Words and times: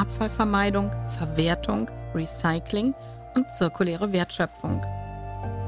Abfallvermeidung, 0.00 0.90
Verwertung, 1.18 1.90
Recycling 2.14 2.94
und 3.34 3.52
zirkuläre 3.52 4.10
Wertschöpfung. 4.14 4.80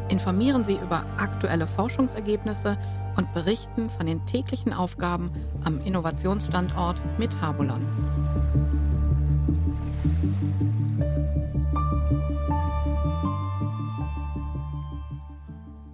Informieren 0.09 0.65
Sie 0.65 0.77
über 0.77 1.05
aktuelle 1.19 1.67
Forschungsergebnisse 1.67 2.79
und 3.19 3.31
berichten 3.35 3.91
von 3.91 4.07
den 4.07 4.25
täglichen 4.25 4.73
Aufgaben 4.73 5.31
am 5.65 5.85
Innovationsstandort 5.85 7.03
Metabolon. 7.19 7.87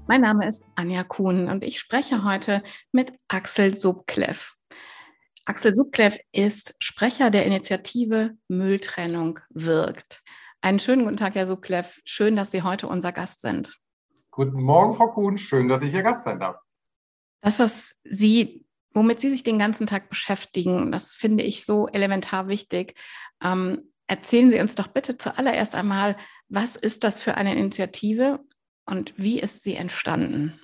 Mein 0.07 0.20
Name 0.20 0.46
ist 0.46 0.65
Anja 0.77 1.02
Kuhn 1.02 1.48
und 1.48 1.65
ich 1.65 1.80
spreche 1.80 2.23
heute 2.23 2.62
mit 2.93 3.12
Axel 3.27 3.77
Subkleff. 3.77 4.57
Axel 5.49 5.74
Subkleff 5.74 6.18
ist 6.30 6.74
Sprecher 6.79 7.30
der 7.30 7.46
Initiative 7.46 8.37
Mülltrennung 8.49 9.41
wirkt. 9.49 10.23
Einen 10.60 10.79
schönen 10.79 11.04
guten 11.04 11.16
Tag, 11.16 11.37
Herr 11.37 11.46
Subkleff. 11.46 12.02
Schön, 12.04 12.37
dass 12.37 12.51
Sie 12.51 12.65
heute 12.65 12.87
unser 12.87 13.13
Gast 13.13 13.41
sind. 13.41 13.74
Guten 14.30 14.63
Morgen, 14.63 14.93
Frau 14.93 15.09
Kuhn. 15.09 15.38
Schön, 15.38 15.69
dass 15.69 15.80
ich 15.80 15.95
Ihr 15.95 16.02
Gast 16.02 16.24
sein 16.24 16.38
darf. 16.38 16.57
Das, 17.41 17.59
was 17.59 17.95
Sie, 18.04 18.66
womit 18.93 19.21
Sie 19.21 19.30
sich 19.30 19.43
den 19.43 19.57
ganzen 19.57 19.87
Tag 19.87 20.10
beschäftigen, 20.10 20.93
das 20.93 21.15
finde 21.15 21.45
ich 21.45 21.65
so 21.65 21.88
elementar 21.88 22.49
wichtig. 22.49 22.93
Ähm, 23.43 23.91
erzählen 24.07 24.51
Sie 24.51 24.60
uns 24.60 24.74
doch 24.74 24.88
bitte 24.88 25.16
zuallererst 25.16 25.74
einmal, 25.74 26.16
was 26.51 26.76
ist 26.76 27.04
das 27.04 27.23
für 27.23 27.37
eine 27.37 27.57
Initiative 27.57 28.41
und 28.85 29.15
wie 29.16 29.41
ist 29.41 29.63
sie 29.63 29.76
entstanden? 29.76 30.60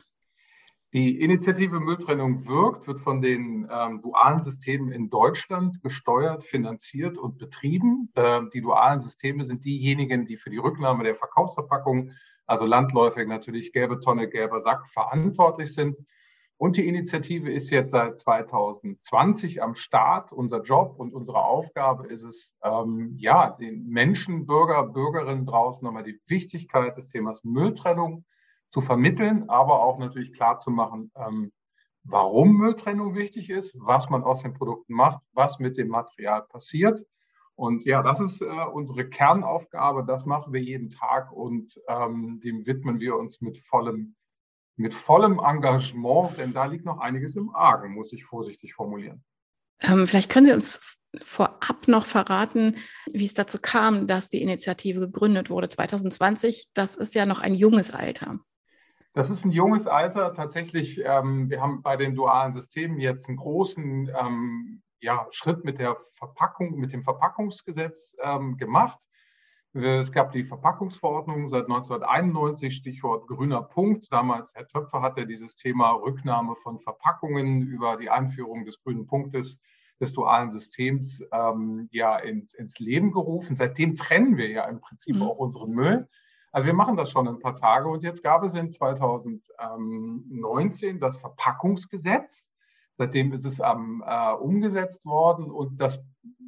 Die 0.94 1.20
Initiative 1.20 1.80
Mülltrennung 1.80 2.46
wirkt, 2.46 2.86
wird 2.86 3.00
von 3.00 3.20
den 3.20 3.68
ähm, 3.68 4.00
dualen 4.00 4.40
Systemen 4.44 4.92
in 4.92 5.10
Deutschland 5.10 5.82
gesteuert, 5.82 6.44
finanziert 6.44 7.18
und 7.18 7.36
betrieben. 7.36 8.12
Ähm, 8.14 8.48
die 8.54 8.60
dualen 8.60 9.00
Systeme 9.00 9.42
sind 9.42 9.64
diejenigen, 9.64 10.24
die 10.24 10.36
für 10.36 10.50
die 10.50 10.58
Rücknahme 10.58 11.02
der 11.02 11.16
Verkaufsverpackung, 11.16 12.12
also 12.46 12.64
landläufig 12.64 13.26
natürlich 13.26 13.72
gelbe 13.72 13.98
Tonne, 13.98 14.28
gelber 14.28 14.60
Sack, 14.60 14.86
verantwortlich 14.86 15.74
sind. 15.74 15.96
Und 16.58 16.76
die 16.76 16.86
Initiative 16.86 17.50
ist 17.50 17.70
jetzt 17.70 17.90
seit 17.90 18.16
2020 18.16 19.64
am 19.64 19.74
Start. 19.74 20.32
Unser 20.32 20.62
Job 20.62 20.94
und 20.96 21.12
unsere 21.12 21.42
Aufgabe 21.42 22.06
ist 22.06 22.22
es, 22.22 22.54
ähm, 22.62 23.16
ja, 23.18 23.50
den 23.50 23.88
Menschen, 23.88 24.46
Bürger, 24.46 24.84
Bürgerinnen 24.84 25.44
draußen 25.44 25.84
nochmal 25.84 26.04
die 26.04 26.20
Wichtigkeit 26.28 26.96
des 26.96 27.08
Themas 27.08 27.42
Mülltrennung 27.42 28.24
zu 28.74 28.80
vermitteln, 28.80 29.48
aber 29.48 29.84
auch 29.84 29.98
natürlich 29.98 30.32
klar 30.32 30.58
zu 30.58 30.72
machen, 30.72 31.12
ähm, 31.14 31.52
warum 32.02 32.56
Mülltrennung 32.56 33.14
wichtig 33.14 33.48
ist, 33.48 33.76
was 33.78 34.10
man 34.10 34.24
aus 34.24 34.42
den 34.42 34.52
Produkten 34.52 34.94
macht, 34.94 35.22
was 35.32 35.60
mit 35.60 35.76
dem 35.76 35.86
Material 35.86 36.42
passiert. 36.42 37.06
Und 37.54 37.84
ja, 37.84 38.02
das 38.02 38.18
ist 38.18 38.42
äh, 38.42 38.46
unsere 38.72 39.08
Kernaufgabe. 39.08 40.04
Das 40.04 40.26
machen 40.26 40.52
wir 40.52 40.60
jeden 40.60 40.88
Tag 40.88 41.30
und 41.30 41.80
ähm, 41.86 42.40
dem 42.42 42.66
widmen 42.66 42.98
wir 42.98 43.14
uns 43.14 43.40
mit 43.40 43.64
vollem, 43.64 44.16
mit 44.74 44.92
vollem 44.92 45.38
Engagement, 45.38 46.36
denn 46.36 46.52
da 46.52 46.64
liegt 46.64 46.84
noch 46.84 46.98
einiges 46.98 47.36
im 47.36 47.54
Argen, 47.54 47.94
muss 47.94 48.12
ich 48.12 48.24
vorsichtig 48.24 48.74
formulieren. 48.74 49.22
Ähm, 49.82 50.08
vielleicht 50.08 50.32
können 50.32 50.46
Sie 50.46 50.52
uns 50.52 50.98
vorab 51.22 51.86
noch 51.86 52.06
verraten, 52.06 52.74
wie 53.06 53.24
es 53.24 53.34
dazu 53.34 53.58
kam, 53.62 54.08
dass 54.08 54.30
die 54.30 54.42
Initiative 54.42 54.98
gegründet 54.98 55.48
wurde 55.48 55.68
2020. 55.68 56.70
Das 56.74 56.96
ist 56.96 57.14
ja 57.14 57.24
noch 57.24 57.38
ein 57.38 57.54
junges 57.54 57.92
Alter. 57.92 58.40
Das 59.14 59.30
ist 59.30 59.44
ein 59.44 59.52
junges 59.52 59.86
Alter. 59.86 60.34
Tatsächlich, 60.34 61.00
ähm, 61.04 61.48
wir 61.48 61.60
haben 61.60 61.82
bei 61.82 61.96
den 61.96 62.16
dualen 62.16 62.52
Systemen 62.52 62.98
jetzt 62.98 63.28
einen 63.28 63.38
großen 63.38 64.10
ähm, 64.12 64.82
ja, 65.00 65.28
Schritt 65.30 65.64
mit 65.64 65.78
der 65.78 65.96
Verpackung, 66.14 66.76
mit 66.78 66.92
dem 66.92 67.04
Verpackungsgesetz 67.04 68.16
ähm, 68.20 68.56
gemacht. 68.56 68.98
Es 69.72 70.10
gab 70.10 70.32
die 70.32 70.44
Verpackungsverordnung 70.44 71.48
seit 71.48 71.64
1991, 71.64 72.74
Stichwort 72.74 73.28
grüner 73.28 73.62
Punkt. 73.62 74.12
Damals, 74.12 74.54
Herr 74.54 74.66
Töpfer 74.66 75.00
hatte 75.00 75.26
dieses 75.26 75.54
Thema 75.54 75.92
Rücknahme 75.92 76.56
von 76.56 76.80
Verpackungen 76.80 77.62
über 77.62 77.96
die 77.96 78.10
Einführung 78.10 78.64
des 78.64 78.80
grünen 78.82 79.06
Punktes 79.06 79.58
des 80.00 80.12
dualen 80.12 80.50
Systems 80.50 81.22
ähm, 81.32 81.88
ja 81.92 82.16
ins, 82.16 82.52
ins 82.54 82.80
Leben 82.80 83.12
gerufen. 83.12 83.54
Seitdem 83.54 83.94
trennen 83.94 84.36
wir 84.36 84.48
ja 84.48 84.64
im 84.66 84.80
Prinzip 84.80 85.16
mhm. 85.16 85.22
auch 85.22 85.38
unseren 85.38 85.72
Müll. 85.72 86.08
Also 86.54 86.66
wir 86.66 86.74
machen 86.74 86.96
das 86.96 87.10
schon 87.10 87.26
ein 87.26 87.40
paar 87.40 87.56
Tage 87.56 87.88
und 87.88 88.04
jetzt 88.04 88.22
gab 88.22 88.44
es 88.44 88.54
in 88.54 88.70
2019 88.70 91.00
das 91.00 91.18
Verpackungsgesetz. 91.18 92.48
Seitdem 92.96 93.32
ist 93.32 93.44
es 93.44 93.58
ähm, 93.58 94.04
äh, 94.06 94.34
umgesetzt 94.34 95.04
worden 95.04 95.50
und 95.50 95.80
das 95.80 95.98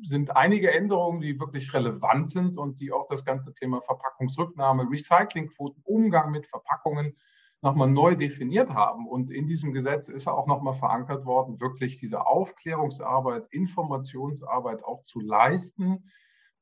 sind 0.04 0.36
einige 0.36 0.70
Änderungen, 0.70 1.20
die 1.20 1.40
wirklich 1.40 1.74
relevant 1.74 2.30
sind 2.30 2.56
und 2.56 2.78
die 2.78 2.92
auch 2.92 3.08
das 3.08 3.24
ganze 3.24 3.52
Thema 3.52 3.80
Verpackungsrücknahme, 3.80 4.88
Recyclingquoten, 4.88 5.82
Umgang 5.82 6.30
mit 6.30 6.46
Verpackungen 6.46 7.16
nochmal 7.60 7.90
neu 7.90 8.14
definiert 8.14 8.70
haben. 8.70 9.08
Und 9.08 9.32
in 9.32 9.48
diesem 9.48 9.72
Gesetz 9.72 10.08
ist 10.08 10.28
auch 10.28 10.46
nochmal 10.46 10.74
verankert 10.74 11.24
worden, 11.24 11.58
wirklich 11.58 11.98
diese 11.98 12.24
Aufklärungsarbeit, 12.24 13.48
Informationsarbeit 13.50 14.84
auch 14.84 15.02
zu 15.02 15.18
leisten 15.18 16.04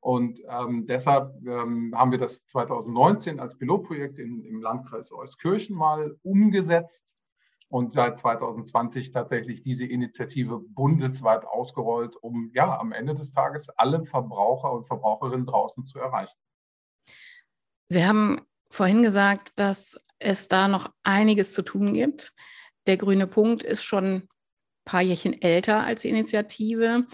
und 0.04 0.42
ähm, 0.50 0.86
deshalb 0.86 1.34
ähm, 1.46 1.94
haben 1.96 2.10
wir 2.10 2.18
das 2.18 2.44
2019 2.48 3.40
als 3.40 3.56
Pilotprojekt 3.56 4.18
in, 4.18 4.44
im 4.44 4.60
Landkreis 4.60 5.10
Euskirchen 5.10 5.74
mal 5.74 6.18
umgesetzt 6.22 7.14
und 7.68 7.90
seit 7.90 8.18
2020 8.18 9.12
tatsächlich 9.12 9.62
diese 9.62 9.86
Initiative 9.86 10.60
bundesweit 10.60 11.46
ausgerollt, 11.46 12.16
um 12.16 12.50
ja 12.52 12.78
am 12.78 12.92
Ende 12.92 13.14
des 13.14 13.32
Tages 13.32 13.70
alle 13.70 14.04
Verbraucher 14.04 14.70
und 14.72 14.84
Verbraucherinnen 14.84 15.46
draußen 15.46 15.84
zu 15.84 15.98
erreichen. 15.98 16.36
Sie 17.88 18.04
haben 18.04 18.42
vorhin 18.70 19.02
gesagt, 19.02 19.58
dass 19.58 19.96
es 20.18 20.48
da 20.48 20.68
noch 20.68 20.90
einiges 21.02 21.54
zu 21.54 21.62
tun 21.62 21.94
gibt. 21.94 22.34
Der 22.86 22.98
grüne 22.98 23.26
Punkt 23.26 23.62
ist 23.62 23.82
schon 23.82 24.04
ein 24.04 24.28
paar 24.84 25.00
Jährchen 25.00 25.40
älter 25.40 25.82
als 25.82 26.02
die 26.02 26.10
Initiative. 26.10 27.06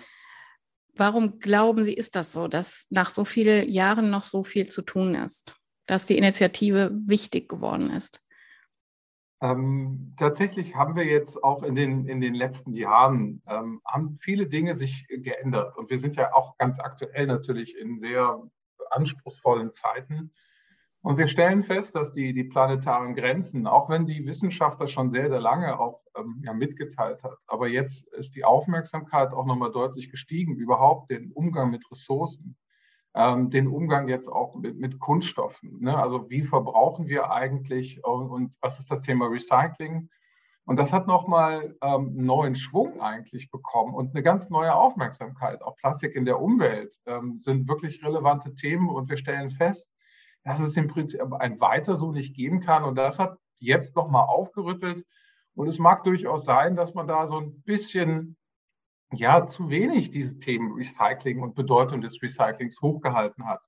Warum 0.97 1.39
glauben 1.39 1.85
Sie, 1.85 1.95
ist 1.95 2.17
das 2.17 2.33
so, 2.33 2.49
dass 2.49 2.87
nach 2.91 3.11
so 3.11 3.25
vielen 3.25 3.69
Jahren 3.69 4.11
noch 4.11 4.25
so 4.25 4.45
viel 4.45 4.69
zu 4.69 4.83
tun 4.83 5.15
ist, 5.15 5.55
dass 5.87 6.07
die 6.07 6.19
Initiative 6.19 6.91
wichtig 7.07 7.49
geworden 7.49 7.91
ist? 7.91 8.25
Ähm, 9.43 10.15
tatsächlich 10.19 10.77
haben 10.77 10.97
wir 10.97 11.05
jetzt 11.05 11.43
auch 11.43 11.63
in 11.63 11.75
den, 11.75 12.07
in 12.07 12.21
den 12.21 12.35
letzten 12.35 12.75
Jahren, 12.75 13.43
ähm, 13.49 13.81
haben 13.87 14.15
viele 14.17 14.47
Dinge 14.47 14.75
sich 14.75 15.07
geändert. 15.09 15.77
Und 15.77 15.89
wir 15.89 15.99
sind 15.99 16.17
ja 16.17 16.35
auch 16.35 16.59
ganz 16.59 16.79
aktuell 16.79 17.27
natürlich 17.27 17.77
in 17.77 17.99
sehr 17.99 18.43
anspruchsvollen 18.91 19.73
Zeiten. 19.73 20.33
Und 21.03 21.17
wir 21.17 21.29
stellen 21.29 21.65
fest, 21.65 21.97
dass 21.97 22.13
die, 22.13 22.35
die 22.35 22.45
planetaren 22.45 23.15
Grenzen, 23.15 23.67
auch 23.67 23.89
wenn 23.89 24.07
die 24.07 24.27
Wissenschaft 24.27 24.81
das 24.81 24.91
schon 24.91 25.11
sehr, 25.11 25.31
sehr 25.31 25.41
lange 25.41 25.81
auch 25.81 26.03
ähm, 26.15 26.43
ja, 26.45 26.53
mitgeteilt 26.53 27.23
hat, 27.23 27.39
aber 27.47 27.69
jetzt 27.69 28.07
ist 28.09 28.37
die 28.37 28.45
Aufmerksamkeit 28.45 29.33
auch 29.33 29.47
nochmal 29.47 29.73
deutlich 29.73 30.11
gestiegen, 30.11 30.57
überhaupt 30.57 31.11
den 31.11 31.33
Umgang 31.33 31.71
mit 31.71 31.91
Ressourcen, 31.91 32.57
ähm, 33.15 33.51
den 33.51 33.67
Umgang 33.67 34.09
jetzt 34.09 34.29
auch 34.29 34.55
mit, 34.57 34.79
mit 34.79 34.99
Kunststoffen. 34.99 35.81
Ne? 35.81 35.97
Also 35.97 36.29
wie 36.29 36.45
verbrauchen 36.45 37.09
wir 37.09 37.31
eigentlich 37.31 38.05
und, 38.05 38.29
und, 38.29 38.55
was 38.61 38.79
ist 38.79 38.91
das 38.91 39.01
Thema 39.01 39.27
Recycling? 39.27 40.11
Und 40.67 40.77
das 40.77 40.93
hat 40.93 41.07
nochmal 41.07 41.77
ähm, 41.83 42.13
neuen 42.15 42.55
Schwung 42.55 43.01
eigentlich 43.01 43.51
bekommen 43.51 43.95
und 43.95 44.15
eine 44.15 44.23
ganz 44.23 44.51
neue 44.51 44.75
Aufmerksamkeit. 44.75 45.63
Auch 45.63 45.77
Plastik 45.77 46.15
in 46.15 46.27
der 46.27 46.41
Umwelt 46.41 46.95
ähm, 47.07 47.39
sind 47.39 47.69
wirklich 47.69 48.05
relevante 48.05 48.53
Themen 48.53 48.91
und 48.91 49.09
wir 49.09 49.17
stellen 49.17 49.51
fest, 49.51 49.91
dass 50.45 50.61
es 50.61 50.77
im 50.77 50.89
Prinzip 50.89 51.21
ein 51.39 51.61
Weiter 51.61 51.97
so 51.97 52.13
nicht 52.13 52.35
geben 52.35 52.61
kann. 52.61 52.85
Und 52.85 52.97
das 52.97 53.19
hat 53.19 53.39
jetzt 53.59 53.97
nochmal 53.97 54.25
aufgerüttelt. 54.25 55.05
Und 55.55 55.69
es 55.69 55.79
mag 55.79 56.05
durchaus 56.05 56.45
sein, 56.45 56.77
dass 56.77 56.95
man 56.95 57.07
da 57.07 57.27
so 57.27 57.39
ein 57.39 57.63
bisschen 57.63 58.37
ja 59.13 59.47
zu 59.47 59.71
wenig 59.71 60.11
diese 60.11 60.39
Themen 60.39 60.73
Recycling 60.73 61.43
und 61.43 61.55
Bedeutung 61.55 62.01
des 62.01 62.23
Recyclings 62.23 62.81
hochgehalten 62.81 63.47
hat. 63.47 63.61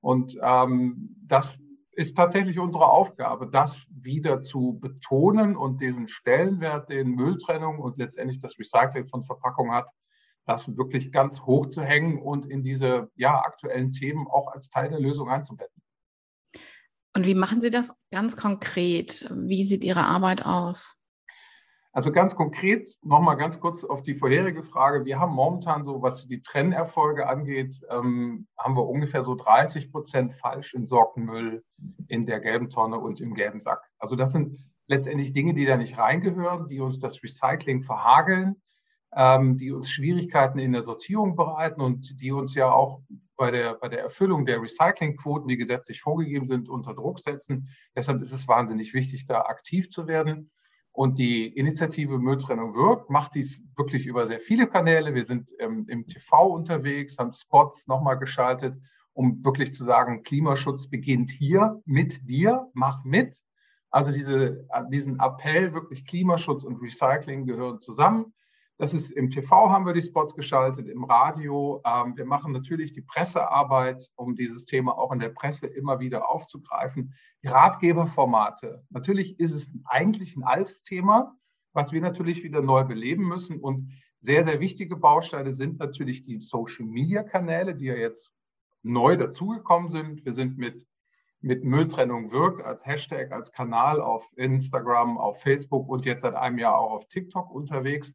Und 0.00 0.36
ähm, 0.42 1.16
das 1.26 1.58
ist 1.92 2.16
tatsächlich 2.16 2.58
unsere 2.58 2.86
Aufgabe, 2.86 3.48
das 3.48 3.86
wieder 3.90 4.40
zu 4.40 4.78
betonen 4.80 5.56
und 5.56 5.80
diesen 5.80 6.08
Stellenwert, 6.08 6.88
den 6.88 7.10
Mülltrennung 7.10 7.78
und 7.78 7.98
letztendlich 7.98 8.40
das 8.40 8.58
Recycling 8.58 9.06
von 9.06 9.22
Verpackungen 9.22 9.72
hat, 9.72 9.90
das 10.46 10.76
wirklich 10.76 11.12
ganz 11.12 11.42
hoch 11.42 11.66
zu 11.66 11.82
hängen 11.82 12.20
und 12.20 12.46
in 12.46 12.62
diese 12.62 13.10
ja, 13.16 13.40
aktuellen 13.40 13.92
Themen 13.92 14.26
auch 14.28 14.48
als 14.48 14.70
Teil 14.70 14.88
der 14.88 15.00
Lösung 15.00 15.28
einzubetten. 15.28 15.79
Und 17.16 17.26
wie 17.26 17.34
machen 17.34 17.60
Sie 17.60 17.70
das 17.70 17.92
ganz 18.12 18.36
konkret? 18.36 19.28
Wie 19.34 19.64
sieht 19.64 19.84
Ihre 19.84 20.06
Arbeit 20.06 20.46
aus? 20.46 21.00
Also 21.92 22.12
ganz 22.12 22.36
konkret, 22.36 22.88
nochmal 23.02 23.36
ganz 23.36 23.58
kurz 23.58 23.82
auf 23.82 24.02
die 24.02 24.14
vorherige 24.14 24.62
Frage. 24.62 25.04
Wir 25.04 25.18
haben 25.18 25.34
momentan 25.34 25.82
so, 25.82 26.02
was 26.02 26.28
die 26.28 26.40
Trennerfolge 26.40 27.26
angeht, 27.26 27.80
ähm, 27.90 28.46
haben 28.56 28.76
wir 28.76 28.86
ungefähr 28.86 29.24
so 29.24 29.34
30 29.34 29.90
Prozent 29.90 30.34
falsch 30.34 30.72
entsorgten 30.74 31.24
Müll 31.24 31.64
in 32.06 32.26
der 32.26 32.38
gelben 32.38 32.70
Tonne 32.70 33.00
und 33.00 33.20
im 33.20 33.34
gelben 33.34 33.58
Sack. 33.58 33.82
Also 33.98 34.14
das 34.14 34.30
sind 34.30 34.56
letztendlich 34.86 35.32
Dinge, 35.32 35.52
die 35.52 35.66
da 35.66 35.76
nicht 35.76 35.98
reingehören, 35.98 36.68
die 36.68 36.80
uns 36.80 37.00
das 37.00 37.20
Recycling 37.24 37.82
verhageln, 37.82 38.62
ähm, 39.12 39.56
die 39.56 39.72
uns 39.72 39.90
Schwierigkeiten 39.90 40.60
in 40.60 40.72
der 40.72 40.84
Sortierung 40.84 41.34
bereiten 41.34 41.80
und 41.80 42.20
die 42.20 42.30
uns 42.30 42.54
ja 42.54 42.70
auch 42.70 43.00
bei 43.40 43.50
der, 43.50 43.72
bei 43.76 43.88
der 43.88 44.00
Erfüllung 44.00 44.44
der 44.44 44.60
Recyclingquoten, 44.60 45.48
die 45.48 45.56
gesetzlich 45.56 46.02
vorgegeben 46.02 46.46
sind, 46.46 46.68
unter 46.68 46.92
Druck 46.92 47.20
setzen. 47.20 47.70
Deshalb 47.96 48.20
ist 48.20 48.32
es 48.32 48.46
wahnsinnig 48.46 48.92
wichtig, 48.92 49.26
da 49.26 49.40
aktiv 49.40 49.88
zu 49.88 50.06
werden. 50.06 50.50
Und 50.92 51.18
die 51.18 51.46
Initiative 51.46 52.18
Mülltrennung 52.18 52.74
wirkt, 52.74 53.08
macht 53.08 53.34
dies 53.34 53.62
wirklich 53.76 54.04
über 54.04 54.26
sehr 54.26 54.40
viele 54.40 54.66
Kanäle. 54.66 55.14
Wir 55.14 55.24
sind 55.24 55.48
ähm, 55.58 55.86
im 55.88 56.06
TV 56.06 56.48
unterwegs, 56.48 57.16
haben 57.16 57.32
Spots 57.32 57.86
nochmal 57.86 58.18
geschaltet, 58.18 58.76
um 59.14 59.42
wirklich 59.42 59.72
zu 59.72 59.86
sagen, 59.86 60.22
Klimaschutz 60.22 60.90
beginnt 60.90 61.30
hier 61.30 61.80
mit 61.86 62.28
dir, 62.28 62.68
mach 62.74 63.04
mit. 63.04 63.40
Also 63.90 64.12
diese, 64.12 64.68
diesen 64.92 65.18
Appell, 65.18 65.72
wirklich 65.72 66.04
Klimaschutz 66.04 66.62
und 66.62 66.82
Recycling 66.82 67.46
gehören 67.46 67.80
zusammen. 67.80 68.34
Das 68.80 68.94
ist 68.94 69.10
im 69.10 69.28
TV 69.28 69.68
haben 69.68 69.84
wir 69.84 69.92
die 69.92 70.00
Spots 70.00 70.34
geschaltet, 70.34 70.88
im 70.88 71.04
Radio. 71.04 71.82
Ähm, 71.84 72.16
wir 72.16 72.24
machen 72.24 72.50
natürlich 72.52 72.94
die 72.94 73.02
Pressearbeit, 73.02 74.08
um 74.16 74.34
dieses 74.34 74.64
Thema 74.64 74.96
auch 74.96 75.12
in 75.12 75.18
der 75.18 75.28
Presse 75.28 75.66
immer 75.66 76.00
wieder 76.00 76.30
aufzugreifen. 76.30 77.12
Die 77.42 77.48
Ratgeberformate. 77.48 78.82
Natürlich 78.88 79.38
ist 79.38 79.52
es 79.52 79.70
eigentlich 79.84 80.34
ein 80.34 80.44
altes 80.44 80.82
Thema, 80.82 81.36
was 81.74 81.92
wir 81.92 82.00
natürlich 82.00 82.42
wieder 82.42 82.62
neu 82.62 82.84
beleben 82.84 83.28
müssen. 83.28 83.60
Und 83.60 83.92
sehr, 84.16 84.44
sehr 84.44 84.60
wichtige 84.60 84.96
Bausteine 84.96 85.52
sind 85.52 85.78
natürlich 85.78 86.22
die 86.22 86.40
Social-Media-Kanäle, 86.40 87.74
die 87.74 87.84
ja 87.84 87.96
jetzt 87.96 88.32
neu 88.82 89.18
dazugekommen 89.18 89.90
sind. 89.90 90.24
Wir 90.24 90.32
sind 90.32 90.56
mit, 90.56 90.86
mit 91.42 91.64
Mülltrennung 91.64 92.32
wirkt 92.32 92.64
als 92.64 92.86
Hashtag, 92.86 93.30
als 93.30 93.52
Kanal 93.52 94.00
auf 94.00 94.32
Instagram, 94.36 95.18
auf 95.18 95.42
Facebook 95.42 95.86
und 95.90 96.06
jetzt 96.06 96.22
seit 96.22 96.34
einem 96.34 96.56
Jahr 96.56 96.78
auch 96.78 96.92
auf 96.92 97.08
TikTok 97.08 97.50
unterwegs 97.50 98.14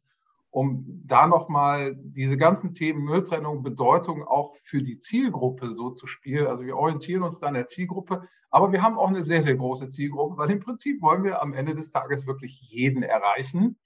um 0.56 1.02
da 1.04 1.26
nochmal 1.26 1.94
diese 1.98 2.38
ganzen 2.38 2.72
Themen 2.72 3.04
Mülltrennung, 3.04 3.62
Bedeutung 3.62 4.26
auch 4.26 4.56
für 4.56 4.82
die 4.82 4.98
Zielgruppe 4.98 5.70
so 5.70 5.90
zu 5.90 6.06
spielen. 6.06 6.46
Also 6.46 6.64
wir 6.64 6.78
orientieren 6.78 7.24
uns 7.24 7.38
da 7.38 7.48
an 7.48 7.54
der 7.54 7.66
Zielgruppe, 7.66 8.26
aber 8.48 8.72
wir 8.72 8.80
haben 8.80 8.98
auch 8.98 9.08
eine 9.08 9.22
sehr, 9.22 9.42
sehr 9.42 9.56
große 9.56 9.88
Zielgruppe, 9.88 10.38
weil 10.38 10.50
im 10.50 10.60
Prinzip 10.60 11.02
wollen 11.02 11.24
wir 11.24 11.42
am 11.42 11.52
Ende 11.52 11.74
des 11.74 11.92
Tages 11.92 12.26
wirklich 12.26 12.58
jeden 12.62 13.02
erreichen, 13.02 13.78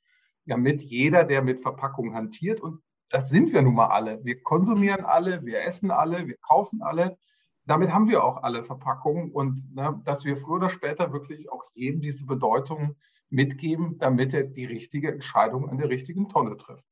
damit 0.46 0.80
jeder, 0.80 1.24
der 1.24 1.42
mit 1.42 1.60
Verpackungen 1.60 2.14
hantiert, 2.14 2.60
und 2.60 2.80
das 3.08 3.30
sind 3.30 3.52
wir 3.52 3.62
nun 3.62 3.74
mal 3.74 3.88
alle. 3.88 4.24
Wir 4.24 4.40
konsumieren 4.40 5.04
alle, 5.04 5.44
wir 5.44 5.64
essen 5.64 5.90
alle, 5.90 6.28
wir 6.28 6.36
kaufen 6.36 6.82
alle. 6.82 7.18
Damit 7.66 7.92
haben 7.92 8.08
wir 8.08 8.22
auch 8.22 8.44
alle 8.44 8.62
Verpackungen 8.62 9.32
und 9.32 9.74
ne, 9.74 10.00
dass 10.04 10.24
wir 10.24 10.36
früher 10.36 10.58
oder 10.58 10.68
später 10.68 11.12
wirklich 11.12 11.50
auch 11.50 11.64
jedem 11.74 12.00
diese 12.00 12.26
Bedeutung 12.26 12.94
mitgeben, 13.30 13.98
damit 13.98 14.34
er 14.34 14.44
die 14.44 14.66
richtige 14.66 15.12
Entscheidung 15.12 15.68
an 15.68 15.78
der 15.78 15.88
richtigen 15.88 16.28
Tonne 16.28 16.56
trifft. 16.56 16.84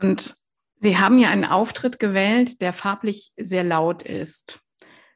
Und 0.00 0.36
Sie 0.80 0.98
haben 0.98 1.18
ja 1.18 1.30
einen 1.30 1.44
Auftritt 1.44 1.98
gewählt, 1.98 2.60
der 2.60 2.72
farblich 2.72 3.32
sehr 3.36 3.64
laut 3.64 4.02
ist. 4.02 4.60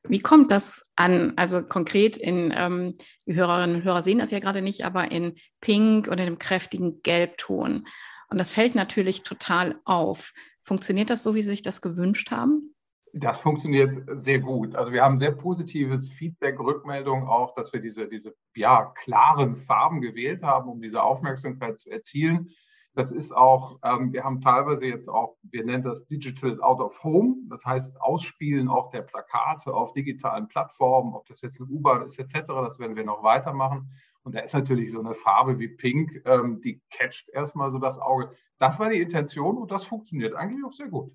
Wie 0.05 0.21
kommt 0.21 0.51
das 0.51 0.83
an? 0.97 1.35
Also 1.37 1.63
konkret 1.63 2.17
in, 2.17 2.55
ähm, 2.57 2.97
die 3.27 3.35
Hörerinnen 3.35 3.77
und 3.77 3.85
Hörer 3.85 4.03
sehen 4.03 4.19
das 4.19 4.31
ja 4.31 4.39
gerade 4.39 4.63
nicht, 4.63 4.85
aber 4.85 5.11
in 5.11 5.35
Pink 5.61 6.07
oder 6.07 6.23
in 6.23 6.29
einem 6.29 6.39
kräftigen 6.39 7.03
Gelbton. 7.03 7.87
Und 8.31 8.39
das 8.39 8.51
fällt 8.51 8.75
natürlich 8.75 9.23
total 9.23 9.79
auf. 9.85 10.33
Funktioniert 10.63 11.11
das 11.11 11.23
so, 11.23 11.35
wie 11.35 11.43
Sie 11.43 11.51
sich 11.51 11.63
das 11.63 11.83
gewünscht 11.83 12.31
haben? 12.31 12.75
Das 13.15 13.41
funktioniert 13.41 13.97
sehr 14.09 14.41
gut. 14.41 14.75
Also 14.77 14.93
wir 14.93 15.03
haben 15.03 15.19
sehr 15.19 15.33
positives 15.33 16.11
Feedback, 16.11 16.59
Rückmeldung 16.61 17.27
auch, 17.27 17.55
dass 17.55 17.73
wir 17.73 17.81
diese, 17.81 18.09
diese 18.09 18.35
ja, 18.55 18.93
klaren 18.97 19.57
Farben 19.57 20.01
gewählt 20.01 20.43
haben, 20.43 20.69
um 20.69 20.81
diese 20.81 21.03
Aufmerksamkeit 21.03 21.79
zu 21.79 21.91
erzielen. 21.91 22.51
Das 22.95 23.13
ist 23.13 23.33
auch, 23.33 23.79
ähm, 23.85 24.13
wir 24.13 24.25
haben 24.25 24.41
teilweise 24.41 24.87
jetzt 24.87 25.09
auch, 25.09 25.37
wir 25.43 25.65
nennen 25.65 25.85
das 25.85 26.07
Digital 26.07 26.61
Out 26.61 26.81
of 26.81 27.03
Home, 27.05 27.37
das 27.49 27.65
heißt 27.65 28.01
Ausspielen 28.01 28.69
auch 28.69 28.91
der 28.91 29.03
Plakate 29.03 29.73
auf 29.73 29.93
digitalen 29.93 30.49
Plattformen, 30.49 31.15
ob 31.15 31.25
das 31.27 31.41
jetzt 31.43 31.61
eine 31.61 31.71
U-Bahn 31.71 32.03
ist 32.03 32.19
etc., 32.19 32.49
das 32.49 32.81
werden 32.81 32.97
wir 32.97 33.05
noch 33.05 33.23
weitermachen. 33.23 33.93
Und 34.25 34.35
da 34.35 34.41
ist 34.41 34.55
natürlich 34.55 34.91
so 34.91 34.99
eine 34.99 35.15
Farbe 35.15 35.61
wie 35.61 35.69
Pink, 35.69 36.23
ähm, 36.25 36.61
die 36.61 36.83
catcht 36.91 37.29
erstmal 37.29 37.71
so 37.71 37.79
das 37.79 38.01
Auge. 38.01 38.33
Das 38.59 38.81
war 38.81 38.91
die 38.91 39.01
Intention 39.01 39.59
und 39.59 39.71
das 39.71 39.85
funktioniert 39.85 40.35
eigentlich 40.35 40.65
auch 40.65 40.73
sehr 40.73 40.89
gut. 40.89 41.13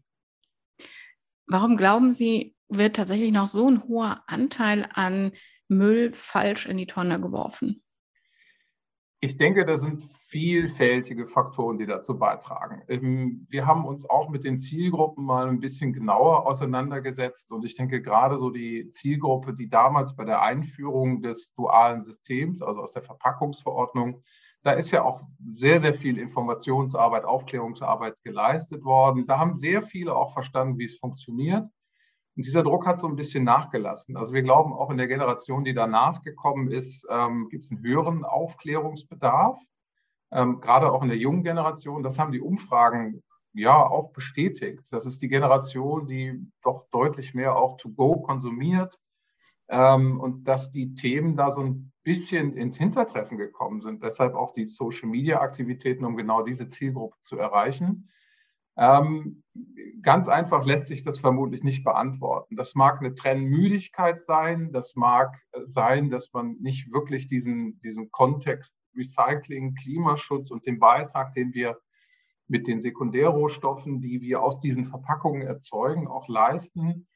Warum 1.47 1.77
glauben 1.77 2.11
Sie, 2.11 2.55
wird 2.69 2.95
tatsächlich 2.95 3.31
noch 3.31 3.47
so 3.47 3.69
ein 3.69 3.83
hoher 3.83 4.23
Anteil 4.27 4.87
an 4.93 5.31
Müll 5.67 6.13
falsch 6.13 6.65
in 6.65 6.77
die 6.77 6.87
Tonne 6.87 7.19
geworfen? 7.19 7.83
Ich 9.19 9.37
denke, 9.37 9.65
das 9.65 9.79
sind 9.79 10.03
vielfältige 10.27 11.27
Faktoren, 11.27 11.77
die 11.77 11.85
dazu 11.85 12.19
beitragen. 12.19 12.81
Ähm, 12.89 13.47
wir 13.49 13.65
haben 13.65 13.85
uns 13.85 14.09
auch 14.09 14.29
mit 14.29 14.43
den 14.43 14.59
Zielgruppen 14.59 15.23
mal 15.23 15.47
ein 15.47 15.61
bisschen 15.61 15.93
genauer 15.93 16.45
auseinandergesetzt 16.45 17.51
und 17.53 17.63
ich 17.63 17.75
denke 17.75 18.01
gerade 18.01 18.37
so 18.37 18.49
die 18.49 18.89
Zielgruppe, 18.89 19.53
die 19.53 19.69
damals 19.69 20.17
bei 20.17 20.25
der 20.25 20.41
Einführung 20.41 21.21
des 21.21 21.53
dualen 21.53 22.01
Systems, 22.01 22.61
also 22.61 22.81
aus 22.81 22.91
der 22.91 23.03
Verpackungsverordnung, 23.03 24.23
da 24.63 24.71
ist 24.71 24.91
ja 24.91 25.03
auch 25.03 25.21
sehr, 25.55 25.79
sehr 25.79 25.93
viel 25.93 26.17
Informationsarbeit, 26.17 27.25
Aufklärungsarbeit 27.25 28.15
geleistet 28.23 28.83
worden. 28.83 29.27
Da 29.27 29.37
haben 29.37 29.55
sehr 29.55 29.81
viele 29.81 30.15
auch 30.15 30.31
verstanden, 30.33 30.77
wie 30.77 30.85
es 30.85 30.97
funktioniert. 30.97 31.67
Und 32.35 32.45
dieser 32.45 32.63
Druck 32.63 32.87
hat 32.87 32.99
so 32.99 33.07
ein 33.07 33.15
bisschen 33.15 33.43
nachgelassen. 33.43 34.17
Also 34.17 34.33
wir 34.33 34.41
glauben, 34.41 34.73
auch 34.73 34.89
in 34.89 34.97
der 34.97 35.07
Generation, 35.07 35.63
die 35.63 35.73
danach 35.73 36.23
gekommen 36.23 36.71
ist, 36.71 37.05
ähm, 37.09 37.49
gibt 37.49 37.65
es 37.65 37.71
einen 37.71 37.83
höheren 37.83 38.25
Aufklärungsbedarf. 38.25 39.59
Ähm, 40.31 40.59
gerade 40.61 40.91
auch 40.91 41.03
in 41.03 41.09
der 41.09 41.17
jungen 41.17 41.43
Generation. 41.43 42.01
Das 42.01 42.17
haben 42.17 42.31
die 42.31 42.41
Umfragen 42.41 43.21
ja 43.53 43.85
auch 43.85 44.13
bestätigt. 44.13 44.87
Das 44.91 45.05
ist 45.05 45.21
die 45.21 45.27
Generation, 45.27 46.07
die 46.07 46.41
doch 46.63 46.87
deutlich 46.89 47.35
mehr 47.35 47.55
auch 47.55 47.77
to 47.77 47.89
go 47.89 48.21
konsumiert, 48.21 48.97
ähm, 49.69 50.19
und 50.19 50.47
dass 50.47 50.71
die 50.71 50.93
Themen 50.93 51.35
da 51.35 51.51
so 51.51 51.61
ein 51.61 51.92
bisschen 52.03 52.55
ins 52.55 52.77
Hintertreffen 52.77 53.37
gekommen 53.37 53.81
sind. 53.81 54.03
Deshalb 54.03 54.35
auch 54.35 54.53
die 54.53 54.67
Social-Media-Aktivitäten, 54.67 56.05
um 56.05 56.17
genau 56.17 56.43
diese 56.43 56.67
Zielgruppe 56.67 57.17
zu 57.21 57.37
erreichen. 57.37 58.09
Ähm, 58.75 59.43
ganz 60.01 60.27
einfach 60.27 60.65
lässt 60.65 60.87
sich 60.87 61.03
das 61.03 61.19
vermutlich 61.19 61.63
nicht 61.63 61.83
beantworten. 61.83 62.55
Das 62.55 62.73
mag 62.73 62.99
eine 62.99 63.13
Trennmüdigkeit 63.13 64.23
sein, 64.23 64.71
das 64.71 64.95
mag 64.95 65.39
äh, 65.51 65.61
sein, 65.65 66.09
dass 66.09 66.33
man 66.33 66.57
nicht 66.59 66.91
wirklich 66.91 67.27
diesen, 67.27 67.79
diesen 67.81 68.09
Kontext 68.11 68.75
Recycling, 68.95 69.75
Klimaschutz 69.75 70.51
und 70.51 70.65
den 70.65 70.79
Beitrag, 70.79 71.33
den 71.33 71.53
wir 71.53 71.77
mit 72.47 72.67
den 72.67 72.81
Sekundärrohstoffen, 72.81 74.01
die 74.01 74.21
wir 74.21 74.41
aus 74.41 74.59
diesen 74.59 74.85
Verpackungen 74.85 75.43
erzeugen, 75.43 76.07
auch 76.07 76.27
leisten 76.27 77.07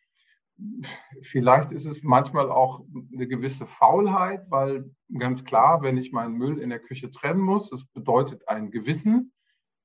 vielleicht 1.22 1.72
ist 1.72 1.86
es 1.86 2.04
manchmal 2.04 2.50
auch 2.50 2.82
eine 3.14 3.28
gewisse 3.28 3.68
Faulheit, 3.68 4.46
weil 4.50 4.90
ganz 5.18 5.44
klar, 5.44 5.82
wenn 5.82 5.98
ich 5.98 6.12
meinen 6.12 6.36
Müll 6.36 6.60
in 6.60 6.70
der 6.70 6.80
Küche 6.80 7.10
trennen 7.10 7.42
muss, 7.42 7.70
das 7.70 7.86
bedeutet 7.86 8.48
ein 8.48 8.72
Gewissen, 8.72 9.34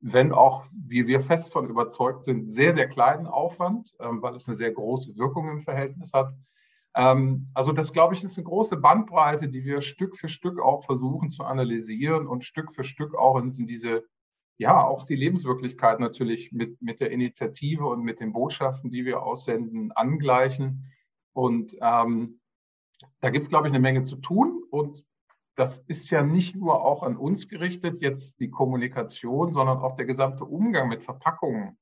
wenn 0.00 0.32
auch, 0.32 0.66
wie 0.72 1.06
wir 1.06 1.20
fest 1.20 1.52
von 1.52 1.68
überzeugt 1.68 2.24
sind, 2.24 2.46
sehr, 2.46 2.72
sehr 2.72 2.88
kleinen 2.88 3.26
Aufwand, 3.26 3.92
ähm, 4.00 4.20
weil 4.20 4.34
es 4.34 4.48
eine 4.48 4.56
sehr 4.56 4.72
große 4.72 5.16
Wirkung 5.16 5.48
im 5.48 5.62
Verhältnis 5.62 6.12
hat. 6.12 6.34
Ähm, 6.94 7.48
also 7.54 7.72
das, 7.72 7.92
glaube 7.92 8.14
ich, 8.14 8.24
ist 8.24 8.36
eine 8.36 8.44
große 8.44 8.76
Bandbreite, 8.78 9.48
die 9.48 9.64
wir 9.64 9.80
Stück 9.80 10.16
für 10.16 10.28
Stück 10.28 10.60
auch 10.60 10.84
versuchen 10.84 11.30
zu 11.30 11.44
analysieren 11.44 12.26
und 12.26 12.44
Stück 12.44 12.72
für 12.72 12.84
Stück 12.84 13.14
auch 13.14 13.38
in 13.38 13.48
diese 13.66 14.04
ja, 14.58 14.84
auch 14.84 15.04
die 15.04 15.16
Lebenswirklichkeit 15.16 16.00
natürlich 16.00 16.52
mit, 16.52 16.80
mit 16.80 17.00
der 17.00 17.10
Initiative 17.10 17.86
und 17.86 18.02
mit 18.02 18.20
den 18.20 18.32
Botschaften, 18.32 18.90
die 18.90 19.04
wir 19.04 19.22
aussenden, 19.22 19.92
angleichen. 19.92 20.92
Und 21.32 21.76
ähm, 21.80 22.40
da 23.20 23.30
gibt 23.30 23.42
es, 23.42 23.48
glaube 23.48 23.68
ich, 23.68 23.72
eine 23.72 23.80
Menge 23.80 24.04
zu 24.04 24.16
tun. 24.16 24.62
Und 24.70 25.04
das 25.56 25.78
ist 25.78 26.10
ja 26.10 26.22
nicht 26.22 26.56
nur 26.56 26.84
auch 26.84 27.02
an 27.02 27.16
uns 27.16 27.48
gerichtet, 27.48 28.00
jetzt 28.00 28.40
die 28.40 28.50
Kommunikation, 28.50 29.52
sondern 29.52 29.78
auch 29.78 29.96
der 29.96 30.06
gesamte 30.06 30.44
Umgang 30.44 30.88
mit 30.88 31.02
Verpackungen. 31.02 31.78